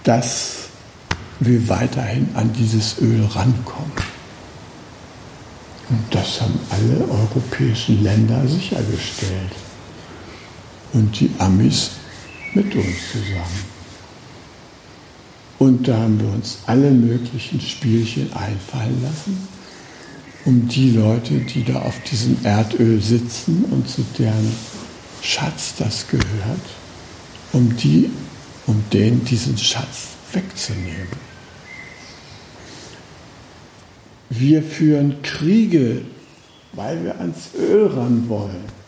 dass 0.03 0.67
wir 1.39 1.67
weiterhin 1.69 2.29
an 2.35 2.51
dieses 2.53 2.99
Öl 2.99 3.23
rankommen. 3.25 4.08
Und 5.89 6.03
das 6.11 6.41
haben 6.41 6.59
alle 6.69 7.07
europäischen 7.09 8.03
Länder 8.03 8.47
sichergestellt. 8.47 9.51
Und 10.93 11.19
die 11.19 11.31
Amis 11.39 11.91
mit 12.53 12.73
uns 12.75 13.11
zusammen. 13.11 13.79
Und 15.57 15.87
da 15.87 15.97
haben 15.97 16.19
wir 16.19 16.29
uns 16.29 16.59
alle 16.67 16.91
möglichen 16.91 17.59
Spielchen 17.59 18.31
einfallen 18.33 19.01
lassen, 19.03 19.47
um 20.45 20.67
die 20.67 20.91
Leute, 20.91 21.39
die 21.41 21.65
da 21.65 21.81
auf 21.81 22.01
diesem 22.03 22.37
Erdöl 22.43 23.01
sitzen 23.01 23.65
und 23.69 23.89
zu 23.89 24.05
deren 24.17 24.51
Schatz 25.21 25.73
das 25.77 26.07
gehört, 26.07 26.61
um 27.51 27.75
die, 27.75 28.09
um 28.67 28.81
denen 28.93 29.25
diesen 29.25 29.57
Schatz 29.57 30.07
wegzunehmen. 30.31 31.28
Wir 34.29 34.61
führen 34.61 35.21
Kriege, 35.23 36.01
weil 36.73 37.03
wir 37.03 37.19
ans 37.19 37.49
Öl 37.57 37.87
ran 37.87 38.29
wollen. 38.29 38.79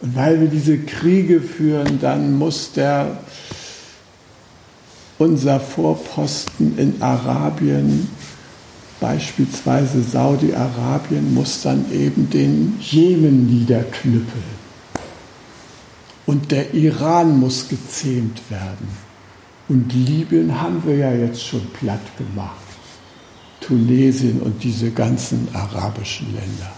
Und 0.00 0.16
weil 0.16 0.40
wir 0.40 0.48
diese 0.48 0.78
Kriege 0.78 1.40
führen, 1.40 1.98
dann 2.00 2.36
muss 2.38 2.72
der, 2.72 3.18
unser 5.18 5.60
Vorposten 5.60 6.78
in 6.78 7.00
Arabien, 7.00 8.08
beispielsweise 9.00 10.02
Saudi-Arabien, 10.02 11.34
muss 11.34 11.62
dann 11.62 11.84
eben 11.92 12.30
den 12.30 12.76
Jemen 12.80 13.46
niederknüppeln. 13.46 14.54
Und 16.26 16.50
der 16.50 16.72
Iran 16.72 17.38
muss 17.38 17.68
gezähmt 17.68 18.40
werden. 18.50 18.88
Und 19.68 19.92
Libyen 19.92 20.60
haben 20.60 20.82
wir 20.86 20.96
ja 20.96 21.12
jetzt 21.12 21.44
schon 21.44 21.66
platt 21.70 22.00
gemacht. 22.18 22.63
Tunesien 23.66 24.40
und 24.40 24.62
diese 24.62 24.90
ganzen 24.90 25.48
arabischen 25.54 26.26
Länder. 26.34 26.72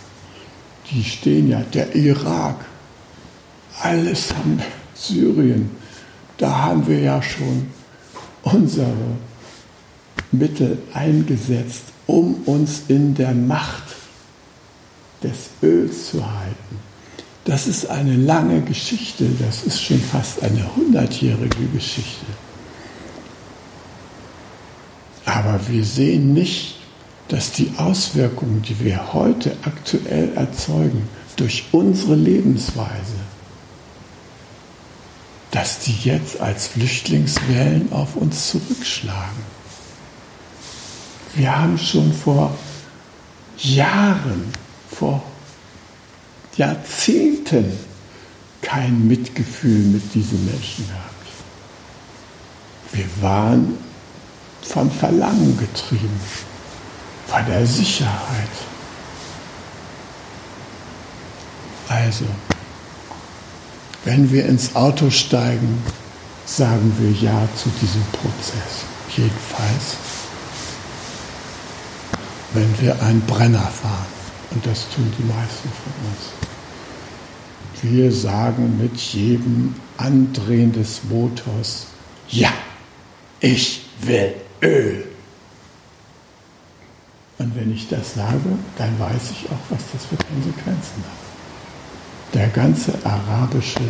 Die 0.91 1.03
stehen 1.03 1.49
ja, 1.49 1.63
der 1.75 1.95
Irak, 1.95 2.65
alles 3.83 4.33
haben 4.35 4.63
Syrien, 4.95 5.71
da 6.39 6.57
haben 6.57 6.87
wir 6.87 7.01
ja 7.01 7.21
schon 7.23 7.67
unsere 8.43 9.17
Mittel 10.31 10.79
eingesetzt, 10.95 11.85
um 12.07 12.35
uns 12.47 12.83
in 12.89 13.15
der 13.15 13.35
Macht 13.35 13.85
des 15.23 15.51
Öls 15.63 16.11
zu 16.11 16.25
halten. 16.25 16.79
Das 17.45 17.67
ist 17.67 17.87
eine 17.87 18.17
lange 18.17 18.61
Geschichte, 18.61 19.25
das 19.41 19.65
ist 19.65 19.83
schon 19.83 20.01
fast 20.01 20.43
eine 20.43 20.65
hundertjährige 20.77 21.67
Geschichte. 21.73 22.27
Aber 25.25 25.61
wir 25.69 25.85
sehen 25.85 26.33
nicht, 26.33 26.76
dass 27.29 27.53
die 27.53 27.73
Auswirkungen, 27.77 28.63
die 28.63 28.79
wir 28.81 29.13
heute 29.13 29.57
aktuell 29.65 30.33
erzeugen, 30.37 31.09
durch 31.37 31.65
unsere 31.73 32.15
Lebensweise, 32.15 33.17
dass 35.51 35.81
die 35.81 35.97
jetzt 36.05 36.41
als 36.41 36.69
Flüchtlingswellen 36.69 37.93
auf 37.93 38.17
uns 38.17 38.51
zurückschlagen. 38.51 39.57
Wir 41.35 41.59
haben 41.59 41.77
schon 41.79 42.13
vor 42.13 42.57
Jahren, 43.59 44.53
vor 44.91 45.23
Jahrzehnten 46.57 47.73
kein 48.63 49.07
Mitgefühl 49.07 49.81
mit 49.81 50.15
diesen 50.15 50.45
Menschen 50.45 50.87
gehabt. 50.87 51.07
Wir 52.93 53.07
waren 53.21 53.79
vom 54.63 54.91
Verlangen 54.91 55.59
getrieben 55.59 56.21
von 57.27 57.47
der 57.47 57.67
Sicherheit. 57.67 58.49
Also, 61.89 62.25
wenn 64.05 64.31
wir 64.31 64.47
ins 64.47 64.75
Auto 64.75 65.11
steigen, 65.11 65.83
sagen 66.45 66.93
wir 66.99 67.11
Ja 67.11 67.49
zu 67.57 67.69
diesem 67.81 68.03
Prozess. 68.13 68.85
Jedenfalls, 69.17 69.97
wenn 72.55 72.81
wir 72.81 73.03
einen 73.03 73.21
Brenner 73.23 73.59
fahren. 73.59 74.07
Und 74.53 74.65
das 74.65 74.87
tun 74.95 75.13
die 75.19 75.25
meisten 75.25 75.69
von 75.69 75.93
uns. 76.11 76.47
Wir 77.83 78.13
sagen 78.13 78.79
mit 78.81 78.97
jedem 78.97 79.75
Andrehen 79.97 80.73
des 80.73 81.03
Motors, 81.11 81.89
ja, 82.29 82.53
ich 83.41 83.83
will 84.01 84.35
Öl. 84.63 85.16
Und 87.39 87.55
wenn 87.55 87.73
ich 87.73 87.89
das 87.89 88.15
sage, 88.15 88.59
dann 88.79 88.99
weiß 88.99 89.31
ich 89.33 89.47
auch, 89.51 89.71
was 89.71 89.83
das 89.93 90.07
für 90.07 90.17
Konsequenzen 90.17 91.05
hat. 91.05 92.35
Der 92.35 92.49
ganze 92.49 92.93
arabische 93.05 93.81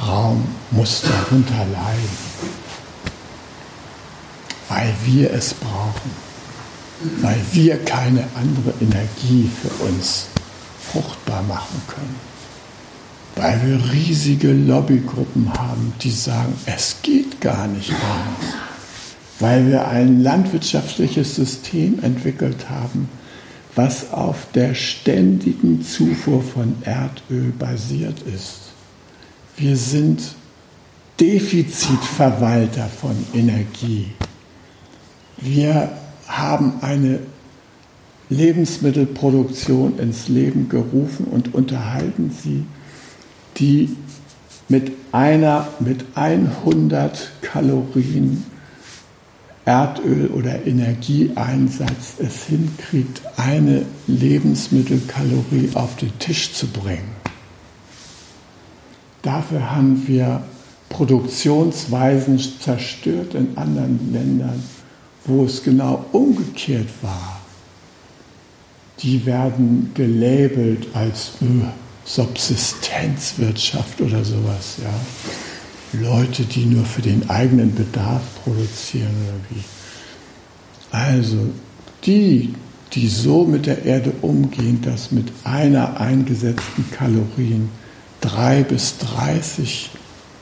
Raum 0.00 0.46
muss 0.70 1.02
darunter 1.02 1.66
leiden, 1.72 2.10
weil 4.68 4.94
wir 5.04 5.32
es 5.32 5.54
brauchen, 5.54 6.10
weil 7.22 7.40
wir 7.52 7.82
keine 7.84 8.24
andere 8.34 8.74
Energie 8.80 9.50
für 9.62 9.84
uns 9.84 10.26
fruchtbar 10.92 11.42
machen 11.42 11.80
können, 11.88 12.16
weil 13.36 13.60
wir 13.66 13.92
riesige 13.92 14.52
Lobbygruppen 14.52 15.52
haben, 15.54 15.92
die 16.02 16.10
sagen, 16.10 16.54
es 16.66 16.96
geht 17.02 17.40
gar 17.40 17.66
nicht 17.66 17.90
anders 17.90 18.69
weil 19.40 19.66
wir 19.66 19.88
ein 19.88 20.22
landwirtschaftliches 20.22 21.34
System 21.34 21.98
entwickelt 22.02 22.68
haben, 22.68 23.08
was 23.74 24.12
auf 24.12 24.46
der 24.54 24.74
ständigen 24.74 25.82
Zufuhr 25.82 26.42
von 26.42 26.76
Erdöl 26.82 27.52
basiert 27.58 28.22
ist. 28.22 28.72
Wir 29.56 29.76
sind 29.76 30.34
Defizitverwalter 31.18 32.88
von 32.88 33.16
Energie. 33.34 34.12
Wir 35.38 35.90
haben 36.26 36.74
eine 36.82 37.20
Lebensmittelproduktion 38.28 39.98
ins 39.98 40.28
Leben 40.28 40.68
gerufen 40.68 41.26
und 41.26 41.54
unterhalten 41.54 42.30
sie, 42.30 42.64
die 43.56 43.96
mit 44.68 44.92
einer, 45.12 45.66
mit 45.80 46.04
100 46.14 47.32
Kalorien 47.42 48.44
Erdöl- 49.64 50.30
oder 50.30 50.66
Energieeinsatz 50.66 52.14
es 52.18 52.44
hinkriegt, 52.46 53.22
eine 53.36 53.84
Lebensmittelkalorie 54.06 55.70
auf 55.74 55.96
den 55.96 56.18
Tisch 56.18 56.52
zu 56.52 56.66
bringen. 56.66 57.16
Dafür 59.22 59.70
haben 59.70 60.02
wir 60.06 60.42
Produktionsweisen 60.88 62.38
zerstört 62.38 63.34
in 63.34 63.56
anderen 63.56 64.12
Ländern, 64.12 64.62
wo 65.24 65.44
es 65.44 65.62
genau 65.62 66.04
umgekehrt 66.12 66.88
war. 67.02 67.40
Die 69.00 69.24
werden 69.24 69.92
gelabelt 69.94 70.88
als 70.94 71.32
äh, 71.40 71.64
Subsistenzwirtschaft 72.04 74.00
oder 74.00 74.24
sowas. 74.24 74.76
Ja. 74.82 74.90
Leute, 75.92 76.44
die 76.44 76.66
nur 76.66 76.84
für 76.84 77.02
den 77.02 77.28
eigenen 77.28 77.74
Bedarf 77.74 78.22
produzieren 78.44 79.14
oder 79.26 79.38
wie. 79.50 79.64
Also 80.92 81.50
die, 82.04 82.54
die 82.92 83.08
so 83.08 83.44
mit 83.44 83.66
der 83.66 83.84
Erde 83.84 84.12
umgehen, 84.22 84.82
dass 84.82 85.10
mit 85.10 85.32
einer 85.44 86.00
eingesetzten 86.00 86.90
Kalorien 86.90 87.70
drei 88.20 88.62
bis 88.62 88.98
30 88.98 89.90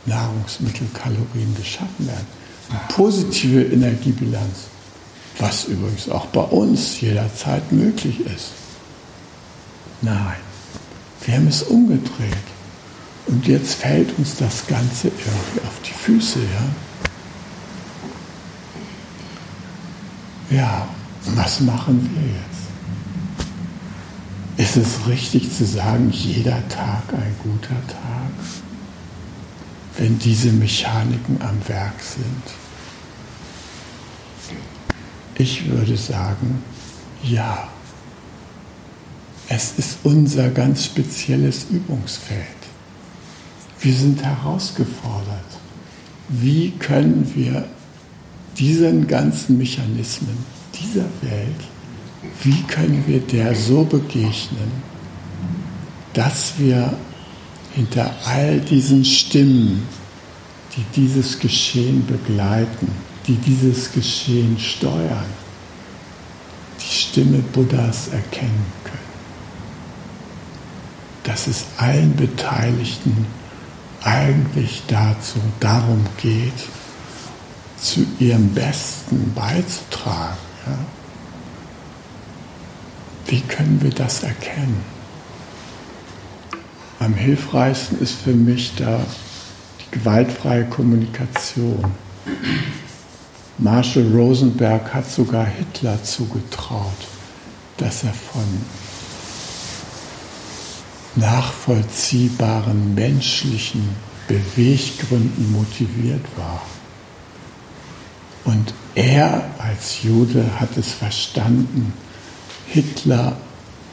Nahrungsmittelkalorien 0.07 1.55
geschaffen 1.57 2.07
werden. 2.07 2.27
Eine 2.71 2.81
positive 2.89 3.63
Energiebilanz, 3.63 4.67
was 5.39 5.65
übrigens 5.65 6.09
auch 6.09 6.27
bei 6.27 6.43
uns 6.43 7.01
jederzeit 7.01 7.73
möglich 7.73 8.21
ist. 8.21 8.53
Nein, 10.03 10.37
wir 11.25 11.35
haben 11.35 11.49
es 11.49 11.63
umgedreht. 11.63 12.58
Und 13.29 13.47
jetzt 13.47 13.75
fällt 13.75 14.19
uns 14.19 14.37
das 14.37 14.67
Ganze 14.67 15.09
irgendwie 15.09 15.61
auf 15.61 15.81
die 15.87 15.93
Füße. 15.93 16.41
Ja, 20.51 20.57
ja 20.57 20.89
Was 21.35 21.61
machen 21.61 22.11
wir 22.15 22.23
jetzt? 22.23 22.69
Ist 24.57 24.77
es 24.77 25.07
richtig 25.07 25.55
zu 25.55 25.65
sagen, 25.67 26.11
jeder 26.11 26.67
Tag 26.69 27.03
ein 27.13 27.37
guter 27.43 27.87
Tag, 27.87 28.33
wenn 29.99 30.19
diese 30.19 30.51
Mechaniken 30.51 31.41
am 31.43 31.61
Werk 31.69 32.01
sind? 32.01 32.43
Ich 35.37 35.69
würde 35.69 35.97
sagen, 35.97 36.63
ja. 37.23 37.69
Es 39.51 39.73
ist 39.79 39.99
unser 40.03 40.51
ganz 40.51 40.85
spezielles 40.87 41.67
Übungsfeld. 41.71 42.58
Wir 43.81 43.95
sind 43.95 44.23
herausgefordert. 44.23 45.45
Wie 46.29 46.73
können 46.79 47.31
wir 47.35 47.65
diesen 48.59 49.07
ganzen 49.07 49.57
Mechanismen 49.57 50.37
dieser 50.75 51.07
Welt, 51.23 51.61
wie 52.43 52.63
können 52.63 53.05
wir 53.07 53.21
der 53.21 53.55
so 53.55 53.85
begegnen, 53.85 54.73
dass 56.13 56.55
wir 56.59 56.97
hinter 57.75 58.13
all 58.25 58.61
diesen 58.61 59.05
Stimmen, 59.05 59.83
die 60.77 60.85
dieses 60.97 61.39
Geschehen 61.39 62.05
begleiten, 62.07 62.91
die 63.27 63.37
dieses 63.37 63.93
Geschehen 63.93 64.59
steuern, 64.59 65.27
die 66.81 66.95
Stimme 66.95 67.39
Buddhas 67.53 68.09
erkennen 68.09 68.67
können. 68.85 68.99
Dass 71.23 71.47
es 71.47 71.67
allen 71.77 72.17
Beteiligten 72.17 73.27
eigentlich 74.09 74.83
dazu, 74.89 75.39
darum 75.61 76.05
geht, 76.21 76.53
zu 77.79 78.07
ihrem 78.19 78.49
Besten 78.55 79.33
beizutragen. 79.35 80.37
Ja? 80.67 80.79
Wie 83.27 83.41
können 83.41 83.81
wir 83.83 83.91
das 83.91 84.23
erkennen? 84.23 84.83
Am 86.99 87.15
hilfreichsten 87.15 88.01
ist 88.01 88.15
für 88.15 88.33
mich 88.33 88.75
da 88.77 89.01
die 89.81 89.99
gewaltfreie 89.99 90.65
Kommunikation. 90.65 91.85
Marshall 93.59 94.11
Rosenberg 94.13 94.95
hat 94.95 95.11
sogar 95.11 95.45
Hitler 95.45 96.03
zugetraut, 96.03 97.07
dass 97.77 98.05
er 98.05 98.15
von 98.15 98.45
nachvollziehbaren 101.19 102.95
menschlichen 102.95 103.89
Beweggründen 104.29 105.53
motiviert 105.53 106.25
war. 106.37 106.63
Und 108.45 108.73
er 108.95 109.51
als 109.59 110.03
Jude 110.03 110.45
hat 110.59 110.77
es 110.77 110.93
verstanden, 110.93 111.93
Hitler 112.67 113.37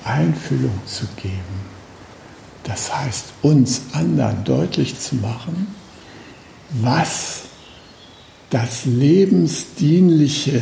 Einfühlung 0.03 0.79
zu 0.85 1.05
geben. 1.15 1.75
Das 2.63 2.95
heißt, 2.95 3.25
uns 3.41 3.81
anderen 3.93 4.43
deutlich 4.43 4.99
zu 4.99 5.15
machen, 5.15 5.67
was 6.71 7.43
das 8.49 8.85
lebensdienliche 8.85 10.61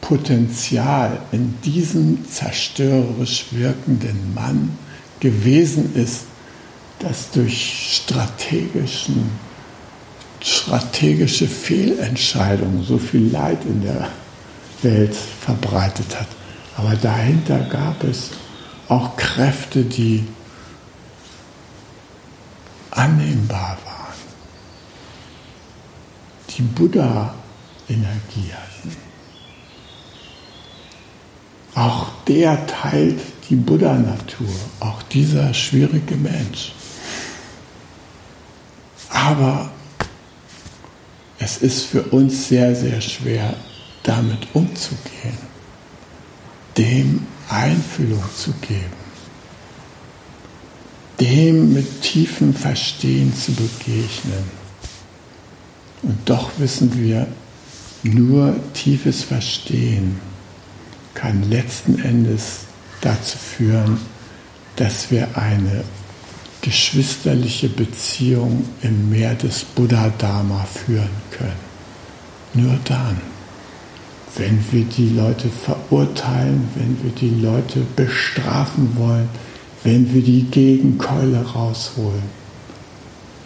Potenzial 0.00 1.18
in 1.32 1.54
diesem 1.62 2.28
zerstörerisch 2.28 3.46
wirkenden 3.50 4.34
Mann 4.34 4.76
gewesen 5.20 5.94
ist, 5.94 6.24
das 6.98 7.30
durch 7.30 8.00
strategischen, 8.02 9.30
strategische 10.40 11.46
Fehlentscheidungen 11.46 12.84
so 12.84 12.98
viel 12.98 13.30
Leid 13.30 13.64
in 13.64 13.82
der 13.82 14.08
Welt 14.82 15.14
verbreitet 15.14 16.18
hat. 16.18 16.28
Aber 16.76 16.94
dahinter 16.94 17.60
gab 17.60 18.02
es 18.04 18.30
auch 18.88 19.16
Kräfte, 19.16 19.82
die 19.82 20.24
annehmbar 22.90 23.78
waren 23.84 23.96
die 26.56 26.62
Buddha-Energie 26.62 28.52
hatten. 28.52 28.96
Auch 31.74 32.06
der 32.26 32.66
teilt 32.66 33.20
die 33.48 33.56
Buddha-Natur, 33.56 34.48
auch 34.80 35.02
dieser 35.02 35.52
schwierige 35.54 36.16
Mensch. 36.16 36.72
Aber 39.08 39.70
es 41.38 41.58
ist 41.58 41.84
für 41.84 42.02
uns 42.02 42.48
sehr, 42.48 42.74
sehr 42.74 43.00
schwer, 43.00 43.54
damit 44.02 44.48
umzugehen, 44.52 45.38
dem 46.76 47.26
Einfühlung 47.48 48.24
zu 48.36 48.52
geben, 48.60 49.06
dem 51.20 51.72
mit 51.72 52.02
tiefem 52.02 52.54
Verstehen 52.54 53.34
zu 53.34 53.52
begegnen 53.52 54.66
und 56.02 56.18
doch 56.28 56.50
wissen 56.58 56.96
wir, 56.96 57.26
nur 58.02 58.54
tiefes 58.74 59.24
Verstehen 59.24 60.20
kann 61.14 61.50
letzten 61.50 61.98
Endes 61.98 62.60
dazu 63.00 63.38
führen, 63.38 63.98
dass 64.76 65.10
wir 65.10 65.36
eine 65.36 65.84
geschwisterliche 66.60 67.68
Beziehung 67.68 68.64
im 68.82 69.10
Meer 69.10 69.34
des 69.34 69.64
Buddha-Dharma 69.64 70.64
führen 70.64 71.10
können. 71.30 71.66
Nur 72.54 72.78
dann, 72.84 73.20
wenn 74.36 74.64
wir 74.72 74.84
die 74.84 75.10
Leute 75.10 75.48
verurteilen, 75.48 76.68
wenn 76.74 77.02
wir 77.02 77.12
die 77.12 77.40
Leute 77.40 77.80
bestrafen 77.94 78.96
wollen, 78.96 79.28
wenn 79.84 80.12
wir 80.12 80.22
die 80.22 80.42
Gegenkeule 80.42 81.40
rausholen, 81.42 82.24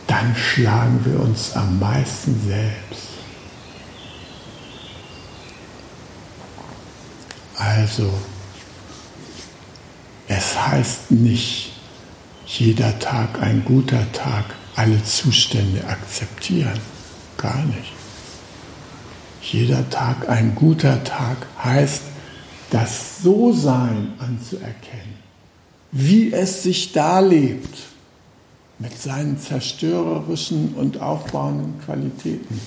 dann 0.06 0.34
schlagen 0.34 1.00
wir 1.04 1.20
uns 1.20 1.52
am 1.54 1.78
meisten 1.78 2.34
selbst. 2.48 3.08
Also, 7.56 8.10
es 10.30 10.56
heißt 10.56 11.10
nicht, 11.10 11.72
jeder 12.46 13.00
Tag 13.00 13.42
ein 13.42 13.64
guter 13.64 14.12
Tag, 14.12 14.44
alle 14.76 15.02
Zustände 15.02 15.84
akzeptieren. 15.84 16.78
Gar 17.36 17.64
nicht. 17.64 17.92
Jeder 19.42 19.90
Tag 19.90 20.28
ein 20.28 20.54
guter 20.54 21.02
Tag 21.02 21.48
heißt, 21.62 22.02
das 22.70 23.20
So-Sein 23.22 24.12
anzuerkennen, 24.20 25.18
wie 25.90 26.32
es 26.32 26.62
sich 26.62 26.92
darlebt 26.92 27.78
mit 28.78 28.96
seinen 28.96 29.36
zerstörerischen 29.36 30.74
und 30.74 31.00
aufbauenden 31.00 31.80
Qualitäten. 31.84 32.60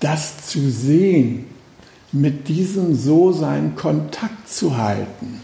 Das 0.00 0.46
zu 0.46 0.70
sehen, 0.70 1.46
mit 2.12 2.48
diesem 2.48 2.94
So-Sein 2.94 3.76
Kontakt 3.76 4.50
zu 4.50 4.76
halten 4.76 5.41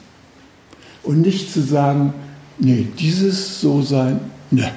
und 1.08 1.22
nicht 1.22 1.50
zu 1.50 1.62
sagen, 1.62 2.12
nee, 2.58 2.86
dieses 2.98 3.62
So-Sein, 3.62 4.20
ne, 4.50 4.70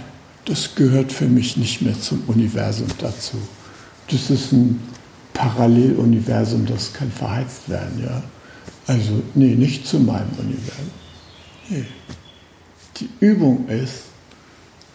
das 0.45 0.75
gehört 0.75 1.11
für 1.11 1.25
mich 1.27 1.57
nicht 1.57 1.81
mehr 1.81 1.99
zum 1.99 2.23
Universum 2.25 2.87
dazu. 2.99 3.35
Das 4.09 4.29
ist 4.29 4.53
ein 4.53 4.79
Paralleluniversum, 5.33 6.65
das 6.65 6.93
kann 6.93 7.11
verheizt 7.11 7.67
werden, 7.67 8.01
ja. 8.01 8.23
Also, 8.87 9.21
nee, 9.35 9.55
nicht 9.55 9.85
zu 9.85 9.99
meinem 9.99 10.31
Universum. 10.39 10.91
Nee. 11.67 11.85
Die 13.01 13.09
Übung 13.19 13.67
ist, 13.67 14.03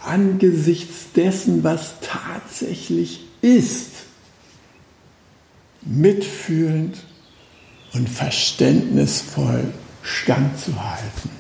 angesichts 0.03 1.13
dessen, 1.15 1.63
was 1.63 1.97
tatsächlich 2.01 3.21
ist, 3.43 3.91
mitfühlend 5.83 6.97
und 7.93 8.09
verständnisvoll 8.09 9.65
standzuhalten. 10.07 11.31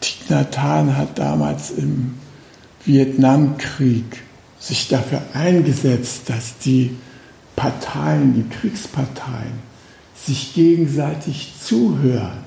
Thich 0.00 0.28
Nhat 0.28 0.58
Hanh 0.58 0.96
hat 0.96 1.18
damals 1.18 1.70
im 1.70 2.14
Vietnamkrieg 2.84 4.22
sich 4.58 4.88
dafür 4.88 5.22
eingesetzt, 5.34 6.30
dass 6.30 6.58
die 6.58 6.96
Parteien, 7.56 8.34
die 8.34 8.56
Kriegsparteien, 8.56 9.62
sich 10.14 10.54
gegenseitig 10.54 11.52
zuhören 11.62 12.44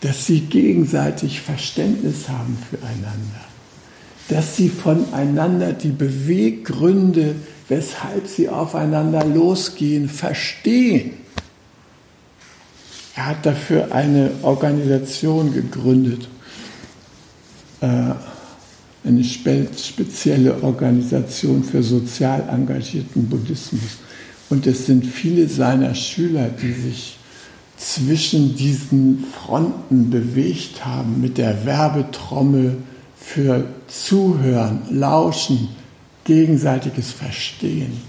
dass 0.00 0.26
sie 0.26 0.40
gegenseitig 0.40 1.40
Verständnis 1.40 2.28
haben 2.28 2.56
füreinander, 2.70 3.44
dass 4.28 4.56
sie 4.56 4.68
voneinander 4.68 5.72
die 5.72 5.90
Beweggründe, 5.90 7.34
weshalb 7.68 8.26
sie 8.26 8.48
aufeinander 8.48 9.24
losgehen, 9.24 10.08
verstehen. 10.08 11.12
Er 13.14 13.26
hat 13.26 13.46
dafür 13.46 13.92
eine 13.92 14.30
Organisation 14.42 15.52
gegründet. 15.52 16.28
Äh, 17.80 18.14
eine 19.06 19.22
spezielle 19.22 20.62
Organisation 20.62 21.62
für 21.62 21.82
sozial 21.82 22.44
engagierten 22.50 23.28
Buddhismus. 23.28 23.98
Und 24.50 24.66
es 24.66 24.86
sind 24.86 25.06
viele 25.06 25.48
seiner 25.48 25.94
Schüler, 25.94 26.48
die 26.48 26.72
sich 26.72 27.18
zwischen 27.76 28.56
diesen 28.56 29.24
Fronten 29.32 30.10
bewegt 30.10 30.84
haben 30.84 31.20
mit 31.20 31.38
der 31.38 31.64
Werbetrommel 31.64 32.78
für 33.16 33.64
Zuhören, 33.86 34.82
Lauschen, 34.90 35.68
gegenseitiges 36.26 37.12
Verstehen, 37.12 38.02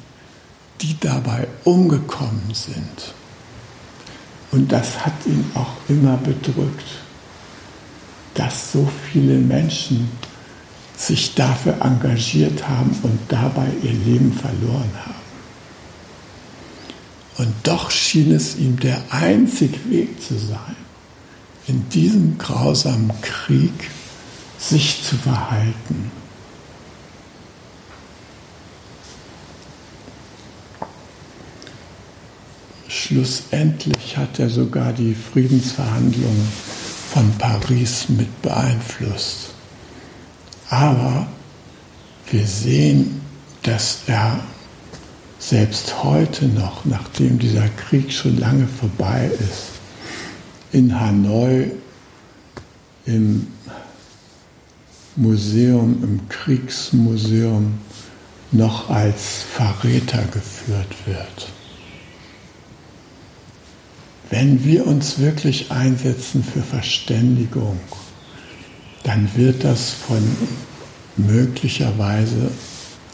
die 0.81 0.99
dabei 0.99 1.47
umgekommen 1.63 2.51
sind. 2.53 3.13
Und 4.51 4.71
das 4.71 5.05
hat 5.05 5.13
ihn 5.25 5.45
auch 5.53 5.75
immer 5.87 6.17
bedrückt, 6.17 6.85
dass 8.33 8.71
so 8.71 8.87
viele 9.11 9.35
Menschen 9.35 10.09
sich 10.95 11.35
dafür 11.35 11.77
engagiert 11.81 12.67
haben 12.67 12.97
und 13.03 13.19
dabei 13.29 13.67
ihr 13.83 13.93
Leben 13.93 14.33
verloren 14.33 14.91
haben. 15.05 15.13
Und 17.37 17.53
doch 17.63 17.91
schien 17.91 18.33
es 18.33 18.57
ihm 18.57 18.79
der 18.79 18.99
einzige 19.11 19.77
Weg 19.91 20.21
zu 20.21 20.39
sein, 20.39 20.75
in 21.67 21.87
diesem 21.89 22.37
grausamen 22.39 23.11
Krieg 23.21 23.91
sich 24.57 25.03
zu 25.03 25.15
verhalten. 25.17 26.11
Schlussendlich 33.07 34.17
hat 34.17 34.37
er 34.37 34.49
sogar 34.49 34.91
die 34.91 35.15
Friedensverhandlungen 35.15 36.45
von 37.13 37.31
Paris 37.37 38.09
mit 38.09 38.41
beeinflusst. 38.41 39.51
Aber 40.69 41.25
wir 42.29 42.45
sehen, 42.45 43.21
dass 43.63 43.99
er 44.07 44.41
selbst 45.39 46.03
heute 46.03 46.47
noch, 46.47 46.83
nachdem 46.83 47.39
dieser 47.39 47.69
Krieg 47.69 48.11
schon 48.11 48.37
lange 48.39 48.67
vorbei 48.67 49.31
ist, 49.39 49.67
in 50.73 50.99
Hanoi 50.99 51.71
im 53.05 53.47
Museum, 55.15 56.03
im 56.03 56.27
Kriegsmuseum 56.27 57.77
noch 58.51 58.89
als 58.89 59.45
Verräter 59.49 60.25
geführt 60.25 60.93
wird. 61.05 61.53
Wenn 64.29 64.65
wir 64.65 64.85
uns 64.85 65.19
wirklich 65.19 65.71
einsetzen 65.71 66.43
für 66.43 66.61
Verständigung, 66.61 67.79
dann 69.03 69.29
wird 69.35 69.63
das 69.63 69.91
von 69.91 70.21
möglicherweise 71.15 72.51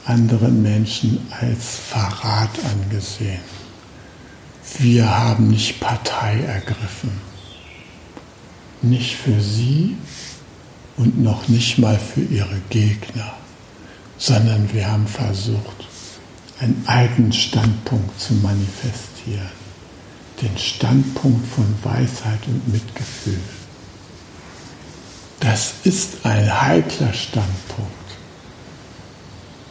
anderen 0.06 0.62
Menschen 0.62 1.20
als 1.40 1.78
Verrat 1.78 2.50
angesehen. 2.74 3.42
Wir 4.80 5.08
haben 5.08 5.50
nicht 5.50 5.80
Partei 5.80 6.40
ergriffen. 6.42 7.12
Nicht 8.82 9.16
für 9.16 9.40
sie 9.40 9.96
und 10.98 11.22
noch 11.22 11.48
nicht 11.48 11.78
mal 11.78 11.98
für 11.98 12.22
ihre 12.22 12.60
Gegner, 12.70 13.34
sondern 14.18 14.74
wir 14.74 14.92
haben 14.92 15.08
versucht, 15.08 15.88
einen 16.60 16.84
eigenen 16.88 17.32
Standpunkt 17.32 18.20
zu 18.20 18.34
manifestieren. 18.36 19.63
Den 20.44 20.58
Standpunkt 20.58 21.48
von 21.48 21.66
Weisheit 21.84 22.46
und 22.48 22.68
Mitgefühl. 22.72 23.40
Das 25.40 25.74
ist 25.86 26.26
ein 26.26 26.62
heikler 26.62 27.14
Standpunkt. 27.14 27.92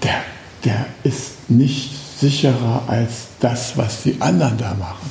Der, 0.03 0.25
der 0.65 0.87
ist 1.05 1.51
nicht 1.51 1.91
sicherer 2.19 2.85
als 2.87 3.27
das, 3.41 3.77
was 3.77 4.03
die 4.03 4.19
anderen 4.21 4.57
da 4.57 4.73
machen. 4.73 5.11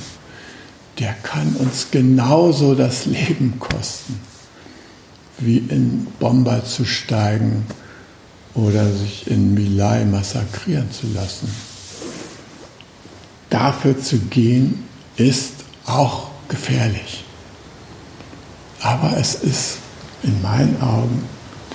Der 0.98 1.14
kann 1.14 1.56
uns 1.58 1.92
genauso 1.92 2.74
das 2.74 3.06
Leben 3.06 3.60
kosten, 3.60 4.20
wie 5.38 5.58
in 5.58 6.08
Bomber 6.20 6.66
zu 6.66 6.86
steigen 6.86 7.68
oder 8.56 8.92
sich 8.92 9.28
in 9.28 9.54
Milai 9.54 10.06
massakrieren 10.06 10.92
zu 10.92 11.06
lassen. 11.14 11.54
Dafür 13.52 14.00
zu 14.02 14.18
gehen, 14.18 14.91
ist 15.18 15.54
auch 15.86 16.30
gefährlich. 16.48 17.24
Aber 18.82 19.16
es 19.18 19.36
ist 19.36 19.78
in 20.24 20.42
meinen 20.42 20.82
Augen 20.82 21.24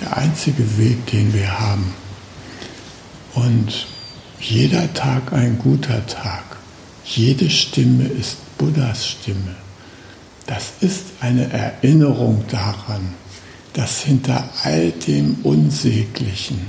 der 0.01 0.17
einzige 0.17 0.79
Weg, 0.79 1.07
den 1.07 1.33
wir 1.33 1.59
haben. 1.59 1.95
Und 3.35 3.87
jeder 4.41 4.93
Tag 4.95 5.33
ein 5.33 5.59
guter 5.59 6.07
Tag. 6.07 6.45
Jede 7.05 7.49
Stimme 7.51 8.05
ist 8.05 8.37
Buddhas 8.59 9.07
Stimme. 9.07 9.55
Das 10.47 10.73
ist 10.81 11.05
eine 11.21 11.53
Erinnerung 11.53 12.45
daran, 12.51 13.15
dass 13.73 14.03
hinter 14.03 14.49
all 14.63 14.91
dem 14.91 15.37
Unsäglichen 15.43 16.67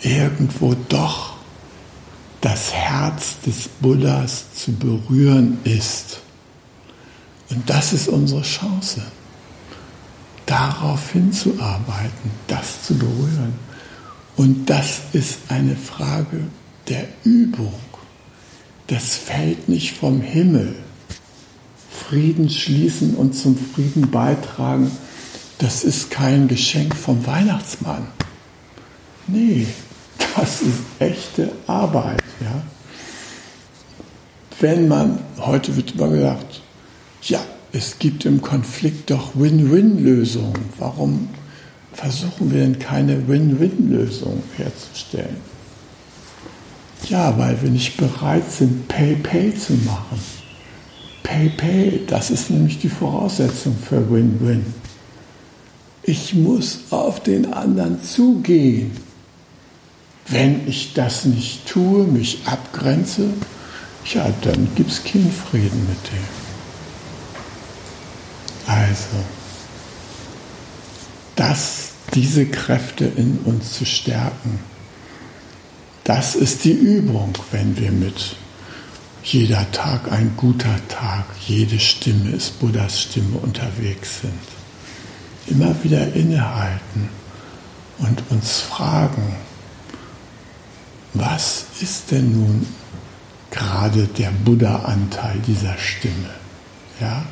irgendwo 0.00 0.74
doch 0.88 1.31
das 2.42 2.74
Herz 2.74 3.40
des 3.46 3.68
Buddhas 3.80 4.52
zu 4.54 4.72
berühren 4.72 5.58
ist. 5.64 6.20
Und 7.48 7.70
das 7.70 7.92
ist 7.92 8.08
unsere 8.08 8.42
Chance 8.42 9.02
darauf 10.44 11.12
hinzuarbeiten, 11.12 12.30
das 12.48 12.82
zu 12.82 12.94
berühren. 12.98 13.54
Und 14.36 14.68
das 14.68 15.00
ist 15.12 15.38
eine 15.48 15.76
Frage 15.76 16.44
der 16.88 17.06
Übung. 17.24 17.72
Das 18.88 19.16
fällt 19.16 19.68
nicht 19.68 19.96
vom 19.96 20.20
Himmel. 20.20 20.74
Frieden 21.90 22.50
schließen 22.50 23.14
und 23.14 23.34
zum 23.34 23.56
Frieden 23.56 24.10
beitragen, 24.10 24.90
das 25.58 25.84
ist 25.84 26.10
kein 26.10 26.48
Geschenk 26.48 26.96
vom 26.96 27.24
Weihnachtsmann. 27.24 28.08
Nee, 29.28 29.66
das 30.18 30.62
ist 30.62 30.80
echte 30.98 31.52
Arbeit. 31.66 32.22
Ja? 32.40 32.62
Wenn 34.60 34.88
man, 34.88 35.18
heute 35.38 35.76
wird 35.76 35.94
immer 35.94 36.08
gesagt, 36.08 36.62
ja, 37.22 37.40
es 37.72 37.98
gibt 37.98 38.24
im 38.26 38.42
Konflikt 38.42 39.10
doch 39.10 39.30
Win-Win-Lösungen. 39.34 40.58
Warum 40.78 41.28
versuchen 41.92 42.52
wir 42.52 42.60
denn 42.60 42.78
keine 42.78 43.26
Win-Win-Lösung 43.28 44.42
herzustellen? 44.56 45.36
Ja, 47.08 47.36
weil 47.38 47.60
wir 47.62 47.70
nicht 47.70 47.96
bereit 47.96 48.50
sind, 48.50 48.88
Pay-Pay 48.88 49.54
zu 49.56 49.72
machen. 49.72 50.20
Pay-Pay, 51.22 52.02
das 52.06 52.30
ist 52.30 52.50
nämlich 52.50 52.78
die 52.78 52.88
Voraussetzung 52.88 53.76
für 53.76 54.10
Win-Win. 54.10 54.66
Ich 56.02 56.34
muss 56.34 56.80
auf 56.90 57.20
den 57.20 57.52
anderen 57.52 58.02
zugehen. 58.02 58.90
Wenn 60.28 60.66
ich 60.68 60.94
das 60.94 61.24
nicht 61.24 61.66
tue, 61.66 62.04
mich 62.04 62.40
abgrenze, 62.46 63.28
ja, 64.12 64.32
dann 64.42 64.68
gibt 64.74 64.90
es 64.90 65.04
keinen 65.04 65.32
Frieden 65.32 65.86
mit 65.88 65.98
dem. 66.12 66.42
Also, 68.66 69.24
das, 71.36 71.90
diese 72.14 72.46
Kräfte 72.46 73.04
in 73.04 73.38
uns 73.44 73.72
zu 73.72 73.84
stärken, 73.84 74.60
das 76.04 76.34
ist 76.34 76.64
die 76.64 76.72
Übung, 76.72 77.32
wenn 77.52 77.76
wir 77.76 77.92
mit 77.92 78.36
jeder 79.22 79.70
Tag 79.70 80.10
ein 80.10 80.34
guter 80.36 80.76
Tag, 80.88 81.24
jede 81.46 81.78
Stimme 81.78 82.30
ist 82.30 82.58
Buddhas 82.58 83.00
Stimme 83.00 83.38
unterwegs 83.38 84.20
sind. 84.20 84.32
Immer 85.46 85.74
wieder 85.84 86.12
innehalten 86.12 87.08
und 87.98 88.22
uns 88.30 88.60
fragen, 88.60 89.36
was 91.14 91.66
ist 91.80 92.10
denn 92.10 92.32
nun 92.32 92.66
gerade 93.50 94.06
der 94.06 94.30
Buddha-Anteil 94.30 95.38
dieser 95.46 95.76
Stimme? 95.78 96.30
Ja? 97.00 97.24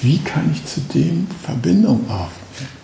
Wie 0.00 0.18
kann 0.18 0.52
ich 0.52 0.64
zu 0.64 0.80
dem 0.80 1.26
Verbindung 1.42 2.08
aufnehmen? 2.08 2.78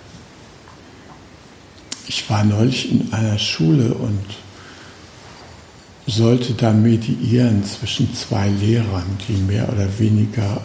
Ich 2.06 2.28
war 2.28 2.44
neulich 2.44 2.90
in 2.90 3.12
einer 3.12 3.38
Schule 3.38 3.94
und 3.94 4.24
sollte 6.06 6.52
da 6.54 6.72
mediieren 6.72 7.64
zwischen 7.64 8.12
zwei 8.14 8.48
Lehrern, 8.48 9.16
die 9.26 9.34
mehr 9.34 9.68
oder 9.72 9.98
weniger 9.98 10.60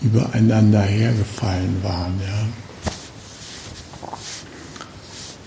übereinander 0.00 0.82
hergefallen 0.82 1.82
waren. 1.82 2.20
Ja. 2.20 2.48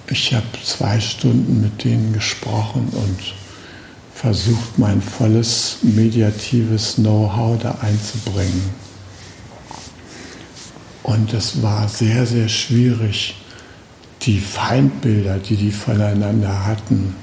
Ich 0.09 0.33
habe 0.33 0.45
zwei 0.63 0.99
Stunden 0.99 1.61
mit 1.61 1.83
denen 1.83 2.13
gesprochen 2.13 2.89
und 2.91 3.40
versucht, 4.21 4.77
mein 4.77 5.01
volles 5.01 5.77
mediatives 5.81 6.95
Know-how 6.95 7.57
da 7.59 7.75
einzubringen. 7.81 8.69
Und 11.01 11.33
es 11.33 11.63
war 11.63 11.89
sehr, 11.89 12.27
sehr 12.27 12.47
schwierig, 12.47 13.35
die 14.21 14.39
Feindbilder, 14.39 15.39
die 15.39 15.55
die 15.55 15.71
voneinander 15.71 16.67
hatten, 16.67 17.15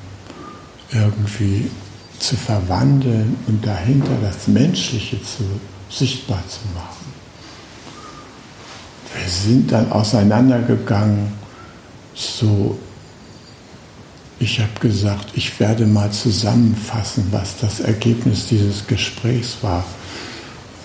irgendwie 0.90 1.70
zu 2.18 2.34
verwandeln 2.34 3.36
und 3.46 3.64
dahinter 3.64 4.16
das 4.20 4.48
Menschliche 4.48 5.22
zu, 5.22 5.44
sichtbar 5.88 6.42
zu 6.48 6.58
machen. 6.74 7.12
Wir 9.14 9.30
sind 9.30 9.70
dann 9.70 9.92
auseinandergegangen, 9.92 11.32
so, 12.12 12.76
ich 14.40 14.60
habe 14.60 14.78
gesagt, 14.80 15.30
ich 15.34 15.58
werde 15.58 15.86
mal 15.86 16.10
zusammenfassen, 16.12 17.26
was 17.32 17.56
das 17.58 17.80
Ergebnis 17.80 18.46
dieses 18.46 18.86
Gesprächs 18.86 19.58
war 19.62 19.84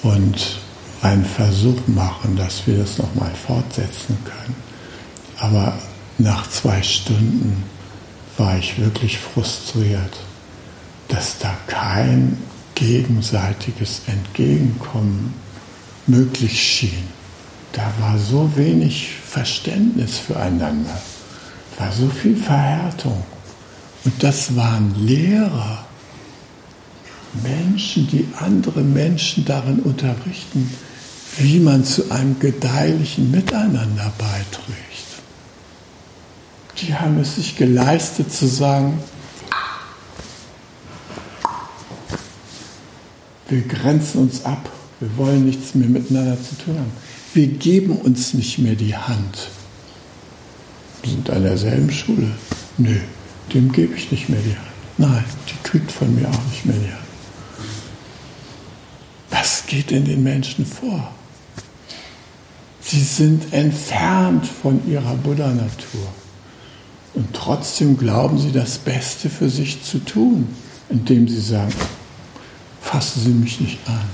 und 0.01 0.59
einen 1.01 1.25
Versuch 1.25 1.87
machen, 1.87 2.35
dass 2.35 2.65
wir 2.65 2.77
das 2.77 2.97
nochmal 2.97 3.31
fortsetzen 3.35 4.17
können. 4.23 4.55
Aber 5.39 5.77
nach 6.17 6.49
zwei 6.49 6.81
Stunden 6.81 7.63
war 8.37 8.57
ich 8.57 8.79
wirklich 8.79 9.19
frustriert, 9.19 10.17
dass 11.09 11.37
da 11.37 11.55
kein 11.67 12.37
gegenseitiges 12.73 14.01
Entgegenkommen 14.07 15.33
möglich 16.07 16.59
schien. 16.59 17.07
Da 17.73 17.91
war 17.99 18.17
so 18.17 18.51
wenig 18.55 19.09
Verständnis 19.25 20.17
füreinander, 20.17 21.01
war 21.77 21.91
so 21.91 22.07
viel 22.07 22.35
Verhärtung. 22.35 23.23
Und 24.05 24.21
das 24.21 24.55
waren 24.55 24.93
Lehrer, 25.05 25.85
Menschen, 27.41 28.07
die 28.07 28.27
andere 28.39 28.81
Menschen 28.81 29.45
darin 29.45 29.79
unterrichten, 29.79 30.69
wie 31.37 31.59
man 31.59 31.83
zu 31.83 32.11
einem 32.11 32.39
gedeihlichen 32.39 33.31
Miteinander 33.31 34.11
beiträgt. 34.17 34.77
Die 36.81 36.93
haben 36.93 37.19
es 37.19 37.35
sich 37.37 37.55
geleistet 37.55 38.31
zu 38.31 38.45
sagen, 38.45 38.99
wir 43.47 43.61
grenzen 43.61 44.19
uns 44.19 44.45
ab, 44.45 44.69
wir 44.99 45.17
wollen 45.17 45.45
nichts 45.45 45.75
mehr 45.75 45.89
miteinander 45.89 46.37
zu 46.41 46.55
tun 46.63 46.77
haben. 46.77 46.91
Wir 47.33 47.47
geben 47.47 47.97
uns 47.97 48.33
nicht 48.33 48.59
mehr 48.59 48.75
die 48.75 48.95
Hand. 48.95 49.49
Wir 51.01 51.11
sind 51.11 51.29
an 51.29 51.43
derselben 51.43 51.91
Schule. 51.91 52.31
Nö, 52.77 52.97
dem 53.53 53.71
gebe 53.71 53.95
ich 53.95 54.11
nicht 54.11 54.29
mehr 54.29 54.41
die 54.41 54.55
Hand. 54.55 54.67
Nein, 54.97 55.23
die 55.49 55.67
kriegt 55.67 55.91
von 55.91 56.13
mir 56.13 56.27
auch 56.29 56.43
nicht 56.51 56.65
mehr 56.65 56.77
die 56.77 56.91
Hand. 56.91 57.03
Was 59.31 59.65
geht 59.65 59.91
in 59.91 60.05
den 60.05 60.23
Menschen 60.23 60.65
vor? 60.65 61.13
Sie 62.81 63.01
sind 63.01 63.53
entfernt 63.53 64.45
von 64.45 64.87
ihrer 64.87 65.15
Buddha-Natur. 65.15 66.07
Und 67.15 67.33
trotzdem 67.33 67.97
glauben 67.97 68.37
sie, 68.37 68.51
das 68.51 68.77
Beste 68.77 69.29
für 69.29 69.49
sich 69.49 69.83
zu 69.83 69.99
tun, 69.99 70.47
indem 70.89 71.27
sie 71.27 71.41
sagen, 71.41 71.73
fassen 72.81 73.21
Sie 73.23 73.29
mich 73.29 73.59
nicht 73.59 73.79
an. 73.87 74.09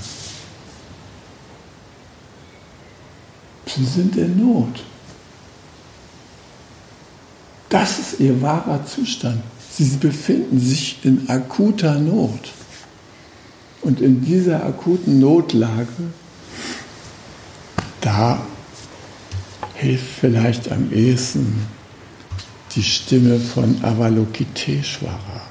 Sie 3.65 3.85
sind 3.85 4.15
in 4.15 4.37
Not. 4.39 4.83
Das 7.69 7.99
ist 7.99 8.19
ihr 8.19 8.41
wahrer 8.41 8.85
Zustand. 8.85 9.43
Sie 9.71 9.85
befinden 9.97 10.59
sich 10.59 10.97
in 11.03 11.29
akuter 11.29 11.99
Not. 11.99 12.51
Und 13.81 14.01
in 14.01 14.25
dieser 14.25 14.65
akuten 14.65 15.19
Notlage, 15.19 15.87
da 18.01 18.41
hilft 19.75 20.19
vielleicht 20.19 20.71
am 20.71 20.91
ehesten 20.91 21.65
die 22.75 22.83
Stimme 22.83 23.39
von 23.39 23.83
Avalokiteshvara. 23.83 25.41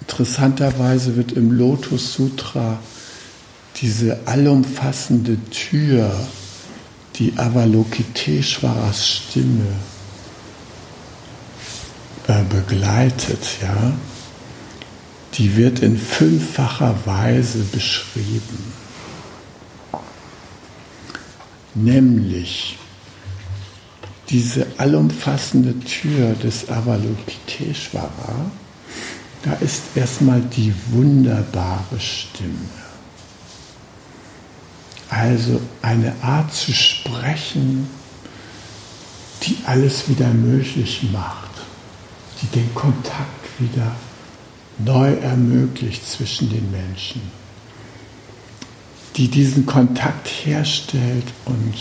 Interessanterweise 0.00 1.16
wird 1.16 1.32
im 1.32 1.50
Lotus 1.50 2.14
Sutra 2.14 2.78
diese 3.80 4.18
allumfassende 4.26 5.38
Tür, 5.50 6.14
die 7.16 7.36
Avalokiteshvaras 7.36 9.08
Stimme 9.08 9.74
begleitet, 12.26 13.46
ja, 13.62 13.92
die 15.34 15.56
wird 15.56 15.80
in 15.80 15.98
fünffacher 15.98 16.94
Weise 17.04 17.58
beschrieben. 17.64 18.72
Nämlich 21.74 22.78
diese 24.30 24.66
allumfassende 24.78 25.78
Tür 25.80 26.34
des 26.34 26.68
Avalokiteshvara, 26.68 28.50
da 29.42 29.52
ist 29.54 29.82
erstmal 29.94 30.40
die 30.40 30.72
wunderbare 30.90 31.98
Stimme. 31.98 32.70
Also 35.10 35.60
eine 35.82 36.14
Art 36.22 36.54
zu 36.54 36.72
sprechen, 36.72 37.88
die 39.42 39.58
alles 39.66 40.08
wieder 40.08 40.28
möglich 40.28 41.02
macht, 41.12 41.50
die 42.40 42.46
den 42.48 42.74
Kontakt 42.74 43.60
wieder 43.60 43.94
neu 44.78 45.14
ermöglicht 45.14 46.06
zwischen 46.08 46.50
den 46.50 46.70
Menschen, 46.70 47.22
die 49.16 49.28
diesen 49.28 49.66
Kontakt 49.66 50.28
herstellt 50.44 51.26
und 51.44 51.74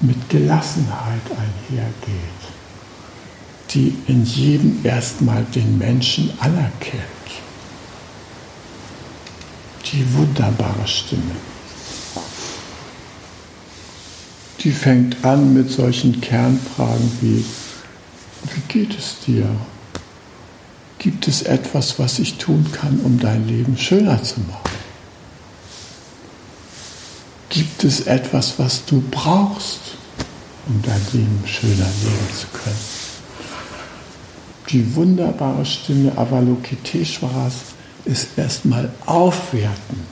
mit 0.00 0.28
Gelassenheit 0.28 1.22
einhergeht, 1.30 1.94
die 3.70 3.96
in 4.06 4.24
jedem 4.24 4.84
erstmal 4.84 5.44
den 5.54 5.78
Menschen 5.78 6.30
anerkennt. 6.38 7.02
Die 9.92 10.14
wunderbare 10.14 10.86
Stimme. 10.86 11.36
Die 14.60 14.72
fängt 14.72 15.24
an 15.24 15.52
mit 15.54 15.70
solchen 15.70 16.20
Kernfragen 16.20 17.12
wie, 17.20 17.44
wie 18.52 18.72
geht 18.72 18.98
es 18.98 19.16
dir? 19.26 19.48
Gibt 20.98 21.28
es 21.28 21.42
etwas, 21.42 21.98
was 21.98 22.18
ich 22.18 22.38
tun 22.38 22.66
kann, 22.72 23.00
um 23.00 23.18
dein 23.18 23.46
Leben 23.46 23.76
schöner 23.76 24.22
zu 24.22 24.40
machen? 24.40 24.74
Gibt 27.50 27.84
es 27.84 28.00
etwas, 28.00 28.58
was 28.58 28.84
du 28.84 29.02
brauchst, 29.10 29.80
um 30.66 30.82
dein 30.82 31.00
Leben 31.12 31.42
schöner 31.46 31.86
leben 32.02 32.34
zu 32.36 32.46
können? 32.52 33.04
Die 34.70 34.94
wunderbare 34.96 35.64
Stimme 35.66 36.16
Avalokiteshvaras 36.16 37.54
ist 38.06 38.36
erstmal 38.36 38.90
aufwertend. 39.06 40.08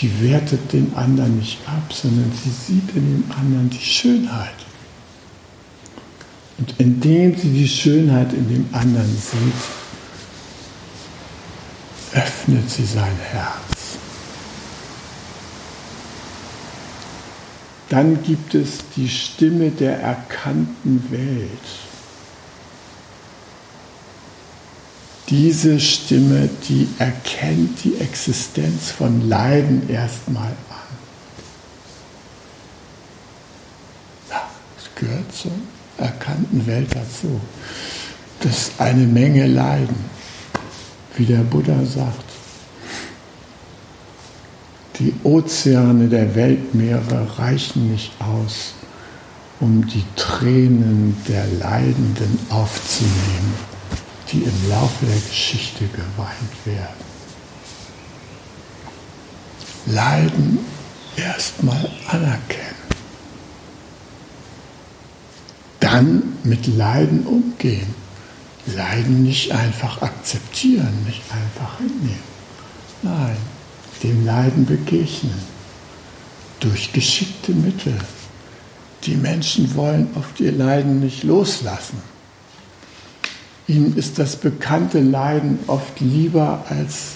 Die 0.00 0.20
wertet 0.20 0.72
den 0.72 0.94
anderen 0.94 1.38
nicht 1.38 1.58
ab, 1.66 1.92
sondern 1.92 2.30
sie 2.32 2.50
sieht 2.50 2.94
in 2.94 3.22
dem 3.22 3.30
anderen 3.30 3.70
die 3.70 3.80
Schönheit. 3.80 4.65
Und 6.58 6.74
indem 6.78 7.36
sie 7.36 7.50
die 7.50 7.68
Schönheit 7.68 8.32
in 8.32 8.48
dem 8.48 8.68
anderen 8.72 9.14
sieht, 9.14 9.52
öffnet 12.12 12.70
sie 12.70 12.86
sein 12.86 13.16
Herz. 13.30 13.98
Dann 17.88 18.22
gibt 18.22 18.54
es 18.54 18.78
die 18.96 19.08
Stimme 19.08 19.70
der 19.70 20.00
erkannten 20.00 21.06
Welt. 21.10 21.50
Diese 25.28 25.78
Stimme, 25.78 26.48
die 26.68 26.88
erkennt 26.98 27.84
die 27.84 27.96
Existenz 27.96 28.90
von 28.90 29.28
Leiden 29.28 29.88
erstmal 29.88 30.46
an. 30.46 30.96
Ja, 34.30 34.48
das 34.76 34.94
gehört 34.94 35.34
zur 35.34 35.52
erkannten 35.98 36.66
Welt 36.66 36.94
dazu. 36.94 37.40
Das 38.40 38.68
ist 38.68 38.72
eine 38.80 39.06
Menge 39.06 39.46
Leiden, 39.46 39.96
wie 41.16 41.24
der 41.24 41.38
Buddha 41.38 41.84
sagt. 41.84 42.24
Die 44.98 45.12
Ozeane 45.24 46.08
der 46.08 46.34
Weltmeere 46.34 47.38
reichen 47.38 47.92
nicht 47.92 48.12
aus, 48.18 48.74
um 49.60 49.86
die 49.86 50.04
Tränen 50.16 51.16
der 51.28 51.46
Leidenden 51.46 52.38
aufzunehmen, 52.50 53.54
die 54.32 54.38
im 54.38 54.68
Laufe 54.70 55.04
der 55.06 55.20
Geschichte 55.28 55.84
geweint 55.86 56.66
werden. 56.66 57.06
Leiden 59.86 60.58
erstmal 61.16 61.90
anerkennen. 62.08 62.75
Dann 65.96 66.34
mit 66.44 66.66
Leiden 66.66 67.26
umgehen. 67.26 67.94
Leiden 68.66 69.22
nicht 69.22 69.52
einfach 69.52 70.02
akzeptieren, 70.02 71.04
nicht 71.06 71.22
einfach 71.30 71.78
hinnehmen. 71.78 72.36
Nein, 73.00 73.36
dem 74.02 74.26
Leiden 74.26 74.66
begegnen. 74.66 75.40
Durch 76.60 76.92
geschickte 76.92 77.52
Mittel, 77.52 77.94
Die 79.04 79.14
Menschen 79.14 79.74
wollen 79.74 80.08
oft 80.16 80.38
ihr 80.38 80.52
Leiden 80.52 81.00
nicht 81.00 81.22
loslassen. 81.24 82.02
Ihnen 83.66 83.96
ist 83.96 84.18
das 84.18 84.36
bekannte 84.36 85.00
Leiden 85.00 85.60
oft 85.66 85.98
lieber 86.00 86.66
als 86.68 87.12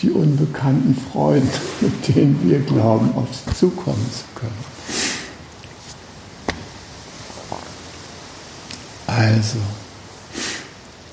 die 0.00 0.10
unbekannten 0.10 0.96
Freuden, 1.10 1.50
mit 1.80 2.14
denen 2.14 2.38
wir 2.48 2.60
glauben, 2.60 3.16
auf 3.16 3.26
sie 3.34 3.52
zukommen 3.52 4.06
zu 4.12 4.22
können. 4.38 4.71
Also, 9.32 9.58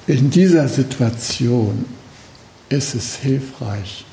in 0.07 0.30
dieser 0.30 0.67
Situation 0.67 1.86
ist 2.67 2.93
es 2.93 3.15
hilfreich, 3.15 4.05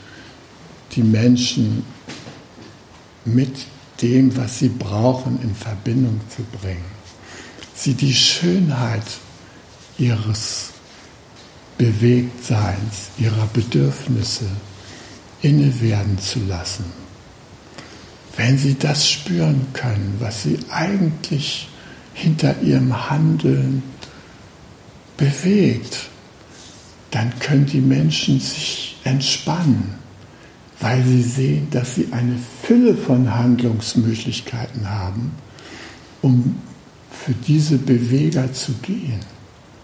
die 0.92 1.02
Menschen 1.02 1.84
mit 3.24 3.66
dem, 4.02 4.36
was 4.36 4.60
sie 4.60 4.68
brauchen, 4.68 5.40
in 5.42 5.54
Verbindung 5.54 6.20
zu 6.28 6.42
bringen. 6.58 6.84
Sie 7.74 7.94
die 7.94 8.14
Schönheit 8.14 9.02
ihres 9.98 10.70
Bewegtseins, 11.76 13.10
ihrer 13.18 13.46
Bedürfnisse 13.52 14.46
inne 15.42 15.80
werden 15.80 16.18
zu 16.18 16.38
lassen. 16.40 16.84
Wenn 18.36 18.56
sie 18.56 18.78
das 18.78 19.10
spüren 19.10 19.66
können, 19.72 20.16
was 20.20 20.44
sie 20.44 20.58
eigentlich 20.70 21.68
hinter 22.16 22.60
ihrem 22.62 23.10
Handeln 23.10 23.82
bewegt, 25.16 26.08
dann 27.10 27.38
können 27.38 27.66
die 27.66 27.80
Menschen 27.80 28.40
sich 28.40 28.96
entspannen, 29.04 29.94
weil 30.80 31.02
sie 31.04 31.22
sehen, 31.22 31.68
dass 31.70 31.94
sie 31.94 32.08
eine 32.10 32.38
Fülle 32.62 32.96
von 32.96 33.32
Handlungsmöglichkeiten 33.32 34.88
haben, 34.90 35.32
um 36.22 36.56
für 37.10 37.32
diese 37.32 37.78
Beweger 37.78 38.52
zu 38.52 38.72
gehen 38.82 39.20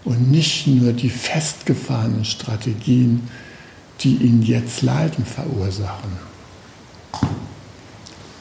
und 0.05 0.29
nicht 0.29 0.67
nur 0.67 0.93
die 0.93 1.09
festgefahrenen 1.09 2.25
Strategien, 2.25 3.27
die 4.01 4.15
ihnen 4.15 4.43
jetzt 4.43 4.81
Leiden 4.81 5.25
verursachen. 5.25 6.11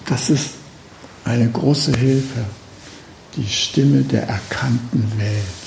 Das 0.06 0.28
ist 0.28 0.50
eine 1.24 1.48
große 1.48 1.96
Hilfe, 1.96 2.44
die 3.36 3.46
Stimme 3.46 4.02
der 4.02 4.24
erkannten 4.24 5.10
Welt. 5.18 5.61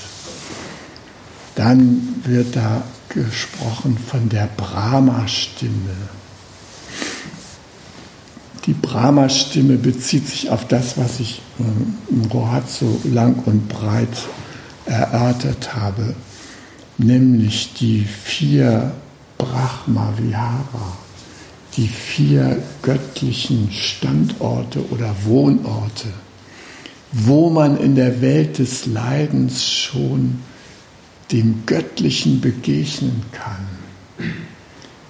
Dann 1.56 2.22
wird 2.24 2.56
da 2.56 2.84
gesprochen 3.10 3.98
von 3.98 4.28
der 4.30 4.50
Brahma-Stimme. 4.58 5.96
Die 8.66 8.74
Brahma-Stimme 8.74 9.78
bezieht 9.78 10.28
sich 10.28 10.50
auf 10.50 10.68
das, 10.68 10.98
was 10.98 11.20
ich 11.20 11.42
im 11.60 12.26
Rohat 12.32 12.70
so 12.70 13.00
lang 13.06 13.36
und 13.46 13.70
breit 13.70 14.28
erörtert 14.86 15.76
habe, 15.76 16.16
nämlich 16.98 17.74
die 17.74 18.04
vier 18.04 18.92
Brahma-Vihara, 19.38 20.98
die 21.78 21.88
vier 21.88 22.62
göttlichen 22.82 23.72
Standorte 23.72 24.90
oder 24.90 25.16
Wohnorte, 25.24 26.10
wo 27.12 27.50
man 27.50 27.78
in 27.78 27.96
der 27.96 28.22
Welt 28.22 28.58
des 28.58 28.88
Leidens 28.88 29.66
schon 29.66 30.40
dem 31.32 31.64
Göttlichen 31.66 32.42
begegnen 32.42 33.24
kann, 33.32 33.68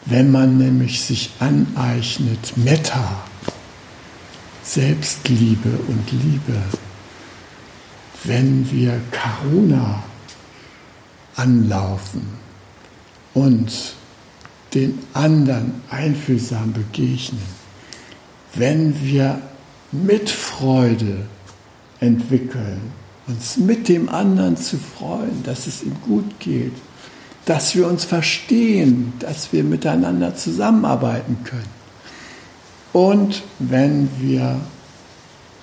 wenn 0.05 0.31
man 0.31 0.57
nämlich 0.57 1.01
sich 1.01 1.31
aneignet, 1.39 2.55
Metta, 2.57 3.23
Selbstliebe 4.63 5.69
und 5.87 6.11
Liebe, 6.11 6.61
wenn 8.23 8.69
wir 8.71 8.99
Karuna 9.11 10.03
anlaufen 11.35 12.25
und 13.33 13.95
den 14.73 14.99
anderen 15.13 15.81
einfühlsam 15.89 16.73
begegnen, 16.73 17.41
wenn 18.55 19.01
wir 19.03 19.41
mit 19.91 20.29
Freude 20.29 21.25
entwickeln 21.99 22.81
uns 23.27 23.57
mit 23.57 23.87
dem 23.87 24.09
anderen 24.09 24.57
zu 24.57 24.77
freuen, 24.77 25.43
dass 25.43 25.67
es 25.67 25.83
ihm 25.83 25.95
gut 26.05 26.39
geht, 26.39 26.73
dass 27.45 27.75
wir 27.75 27.87
uns 27.87 28.05
verstehen, 28.05 29.13
dass 29.19 29.53
wir 29.53 29.63
miteinander 29.63 30.35
zusammenarbeiten 30.35 31.37
können. 31.43 31.75
Und 32.93 33.43
wenn 33.59 34.09
wir 34.19 34.59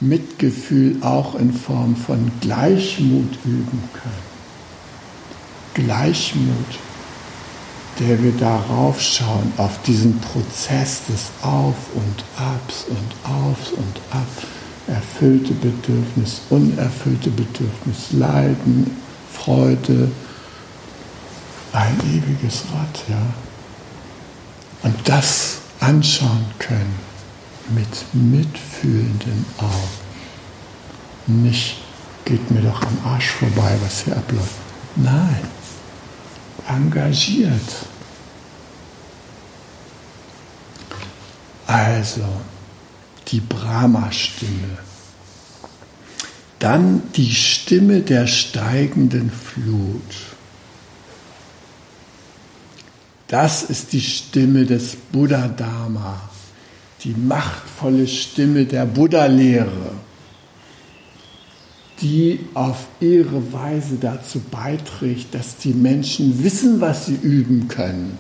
Mitgefühl 0.03 0.97
auch 1.03 1.37
in 1.37 1.53
Form 1.53 1.95
von 1.95 2.31
Gleichmut 2.41 3.39
üben 3.45 3.83
können. 3.93 4.33
Gleichmut, 5.75 6.67
der 8.01 8.23
wir 8.23 8.33
darauf 8.33 9.01
schauen, 9.01 9.53
auf 9.57 9.81
diesen 9.83 10.19
Prozess 10.19 11.03
des 11.09 11.31
Auf 11.43 11.77
und 11.95 12.25
Abs 12.37 12.85
und 12.89 13.33
Aufs 13.33 13.71
und 13.71 14.01
Abs 14.11 14.52
erfüllte 14.87 15.55
Bedürfnis, 15.55 16.43
unerfüllte 16.51 17.31
Bedürfnis, 17.31 18.13
Leiden, 18.13 18.91
Freude, 19.33 20.11
ein 21.73 21.99
ewiges 22.01 22.65
Rad, 22.73 23.03
ja. 23.09 23.23
Und 24.83 24.97
das 25.09 25.59
anschauen 25.81 26.45
können 26.59 26.99
mit 27.71 27.89
mitfühlenden 28.13 29.47
Augen. 29.59 31.43
Nicht 31.43 31.79
geht 32.25 32.51
mir 32.51 32.63
doch 32.63 32.83
am 32.83 32.99
Arsch 33.05 33.31
vorbei, 33.31 33.77
was 33.83 34.05
hier 34.05 34.17
abläuft. 34.17 34.51
Nein, 34.97 35.47
engagiert. 36.69 37.87
Also, 41.67 42.25
die 43.29 43.41
Brahma-Stimme. 43.41 44.79
Dann 46.59 47.03
die 47.17 47.33
Stimme 47.33 48.01
der 48.01 48.27
steigenden 48.27 49.31
Flut. 49.31 50.01
Das 53.29 53.63
ist 53.63 53.93
die 53.93 54.01
Stimme 54.01 54.67
des 54.67 54.95
Buddha-Dharma, 55.11 56.21
die 57.03 57.15
machtvolle 57.15 58.07
Stimme 58.07 58.67
der 58.67 58.85
Buddha-Lehre, 58.85 59.93
die 62.01 62.41
auf 62.55 62.87
ihre 63.01 63.53
Weise 63.53 63.97
dazu 64.01 64.41
beiträgt, 64.51 65.35
dass 65.35 65.57
die 65.57 65.73
Menschen 65.73 66.45
wissen, 66.45 66.81
was 66.81 67.07
sie 67.07 67.19
üben 67.23 67.69
können, 67.69 68.19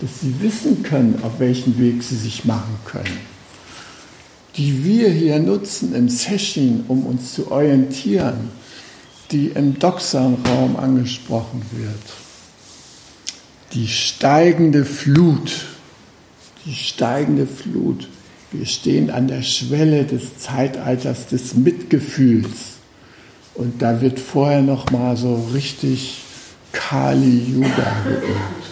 dass 0.00 0.20
sie 0.20 0.40
wissen 0.40 0.82
können, 0.82 1.20
auf 1.22 1.38
welchen 1.38 1.78
Weg 1.78 2.02
sie 2.02 2.16
sich 2.16 2.46
machen 2.46 2.78
können 2.84 3.35
die 4.56 4.84
wir 4.84 5.10
hier 5.10 5.38
nutzen 5.38 5.94
im 5.94 6.08
Session, 6.08 6.84
um 6.88 7.04
uns 7.06 7.34
zu 7.34 7.50
orientieren, 7.50 8.50
die 9.30 9.48
im 9.48 9.78
Doxan-Raum 9.78 10.76
angesprochen 10.76 11.62
wird. 11.72 12.02
Die 13.74 13.88
steigende 13.88 14.84
Flut, 14.84 15.66
die 16.64 16.74
steigende 16.74 17.46
Flut. 17.46 18.08
Wir 18.52 18.64
stehen 18.64 19.10
an 19.10 19.28
der 19.28 19.42
Schwelle 19.42 20.04
des 20.04 20.38
Zeitalters 20.38 21.26
des 21.26 21.54
Mitgefühls. 21.54 22.76
Und 23.54 23.82
da 23.82 24.00
wird 24.00 24.20
vorher 24.20 24.62
noch 24.62 24.90
mal 24.90 25.16
so 25.16 25.48
richtig 25.52 26.22
Kali 26.72 27.52
Yuga 27.52 27.96
geübt. 28.04 28.66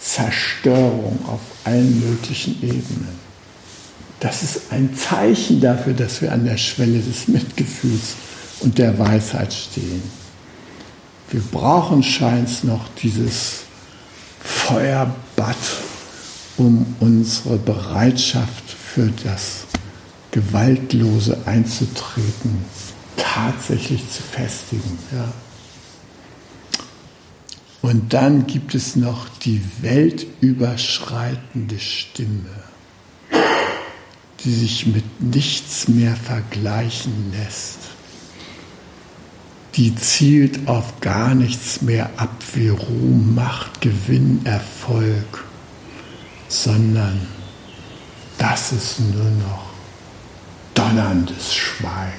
Zerstörung 0.00 1.18
auf 1.26 1.40
allen 1.64 2.00
möglichen 2.00 2.56
Ebenen 2.62 3.25
das 4.20 4.42
ist 4.42 4.72
ein 4.72 4.94
Zeichen 4.96 5.60
dafür, 5.60 5.92
dass 5.92 6.22
wir 6.22 6.32
an 6.32 6.44
der 6.44 6.56
Schwelle 6.56 7.00
des 7.00 7.28
Mitgefühls 7.28 8.14
und 8.60 8.78
der 8.78 8.98
Weisheit 8.98 9.52
stehen. 9.52 10.02
Wir 11.30 11.42
brauchen 11.42 12.02
scheins 12.02 12.64
noch 12.64 12.88
dieses 13.02 13.64
Feuerbad, 14.40 15.56
um 16.56 16.96
unsere 17.00 17.58
Bereitschaft 17.58 18.64
für 18.70 19.10
das 19.24 19.66
Gewaltlose 20.30 21.36
einzutreten, 21.46 22.64
tatsächlich 23.16 24.10
zu 24.10 24.22
festigen. 24.22 24.98
Ja. 25.12 25.32
Und 27.82 28.14
dann 28.14 28.46
gibt 28.46 28.74
es 28.74 28.96
noch 28.96 29.28
die 29.42 29.60
weltüberschreitende 29.82 31.78
Stimme 31.78 32.65
die 34.44 34.52
sich 34.52 34.86
mit 34.86 35.20
nichts 35.20 35.88
mehr 35.88 36.16
vergleichen 36.16 37.32
lässt. 37.32 37.78
Die 39.74 39.94
zielt 39.94 40.68
auf 40.68 41.00
gar 41.00 41.34
nichts 41.34 41.82
mehr 41.82 42.10
ab 42.16 42.42
wie 42.54 42.68
Ruhm, 42.68 43.34
Macht, 43.34 43.80
Gewinn, 43.80 44.40
Erfolg, 44.44 45.44
sondern 46.48 47.20
das 48.38 48.72
ist 48.72 49.00
nur 49.00 49.30
noch 49.30 49.66
donnerndes 50.74 51.54
Schweigen. 51.54 52.12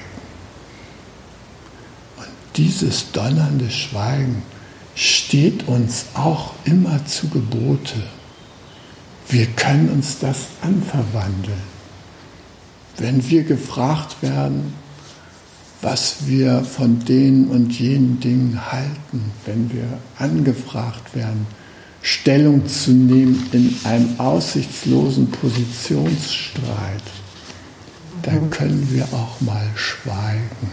dieses 2.56 3.12
donnernde 3.12 3.70
Schweigen 3.70 4.42
steht 4.96 5.68
uns 5.68 6.06
auch 6.14 6.54
immer 6.64 7.06
zu 7.06 7.28
Gebote. 7.28 8.02
Wir 9.28 9.46
können 9.46 9.90
uns 9.90 10.18
das 10.18 10.48
anverwandeln. 10.60 11.67
Wenn 12.98 13.28
wir 13.30 13.44
gefragt 13.44 14.22
werden, 14.22 14.74
was 15.80 16.26
wir 16.26 16.64
von 16.64 17.04
den 17.04 17.48
und 17.48 17.78
jenen 17.78 18.18
Dingen 18.18 18.72
halten, 18.72 19.30
wenn 19.46 19.72
wir 19.72 19.86
angefragt 20.18 21.14
werden, 21.14 21.46
Stellung 22.02 22.66
zu 22.66 22.90
nehmen 22.90 23.48
in 23.52 23.76
einem 23.84 24.18
aussichtslosen 24.18 25.30
Positionsstreit, 25.30 27.02
dann 28.22 28.50
können 28.50 28.88
wir 28.90 29.04
auch 29.12 29.40
mal 29.40 29.68
schweigen. 29.76 30.72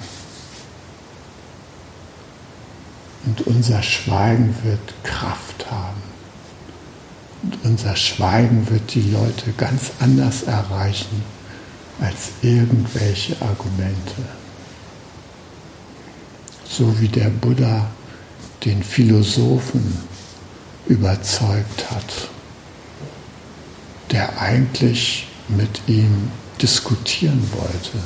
Und 3.27 3.45
unser 3.45 3.83
Schweigen 3.83 4.55
wird 4.63 4.93
Kraft 5.03 5.69
haben. 5.69 6.01
Und 7.43 7.57
unser 7.63 7.95
Schweigen 7.95 8.67
wird 8.69 8.95
die 8.95 9.11
Leute 9.11 9.51
ganz 9.57 9.91
anders 9.99 10.43
erreichen 10.43 11.34
als 12.01 12.31
irgendwelche 12.41 13.35
Argumente. 13.41 14.15
So 16.67 16.99
wie 16.99 17.07
der 17.07 17.29
Buddha 17.29 17.89
den 18.63 18.83
Philosophen 18.83 19.97
überzeugt 20.87 21.89
hat, 21.91 22.29
der 24.11 24.39
eigentlich 24.39 25.27
mit 25.47 25.81
ihm 25.87 26.31
diskutieren 26.61 27.49
wollte 27.53 27.99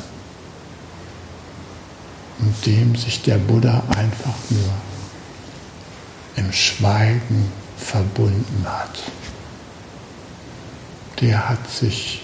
und 2.39 2.65
dem 2.65 2.95
sich 2.95 3.21
der 3.21 3.37
Buddha 3.37 3.83
einfach 3.95 4.35
nur 4.49 4.73
im 6.35 6.51
Schweigen 6.51 7.51
verbunden 7.77 8.65
hat. 8.65 8.99
Der 11.21 11.49
hat 11.49 11.69
sich 11.69 12.21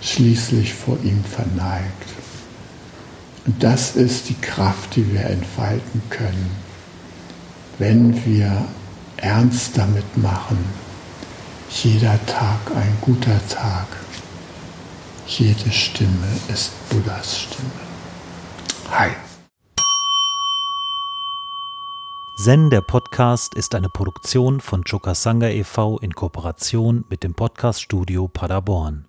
schließlich 0.00 0.74
vor 0.74 0.98
ihm 1.02 1.24
verneigt. 1.24 2.08
Und 3.46 3.62
das 3.62 3.96
ist 3.96 4.28
die 4.28 4.34
Kraft, 4.34 4.96
die 4.96 5.12
wir 5.12 5.24
entfalten 5.24 6.02
können, 6.10 6.50
wenn 7.78 8.24
wir 8.26 8.66
ernst 9.16 9.78
damit 9.78 10.16
machen. 10.16 10.58
Jeder 11.70 12.18
Tag 12.26 12.58
ein 12.76 12.96
guter 13.00 13.40
Tag. 13.48 13.86
Jede 15.26 15.70
Stimme 15.70 16.28
ist 16.52 16.72
Buddhas 16.88 17.40
Stimme. 17.40 17.70
Hi. 18.90 19.10
Zen, 22.36 22.70
der 22.70 22.80
Podcast, 22.80 23.54
ist 23.54 23.74
eine 23.74 23.88
Produktion 23.88 24.60
von 24.60 24.84
Chokasanga 24.84 25.48
e.V. 25.48 25.98
in 25.98 26.14
Kooperation 26.14 27.04
mit 27.10 27.24
dem 27.24 27.34
Podcaststudio 27.34 28.28
Paderborn. 28.28 29.07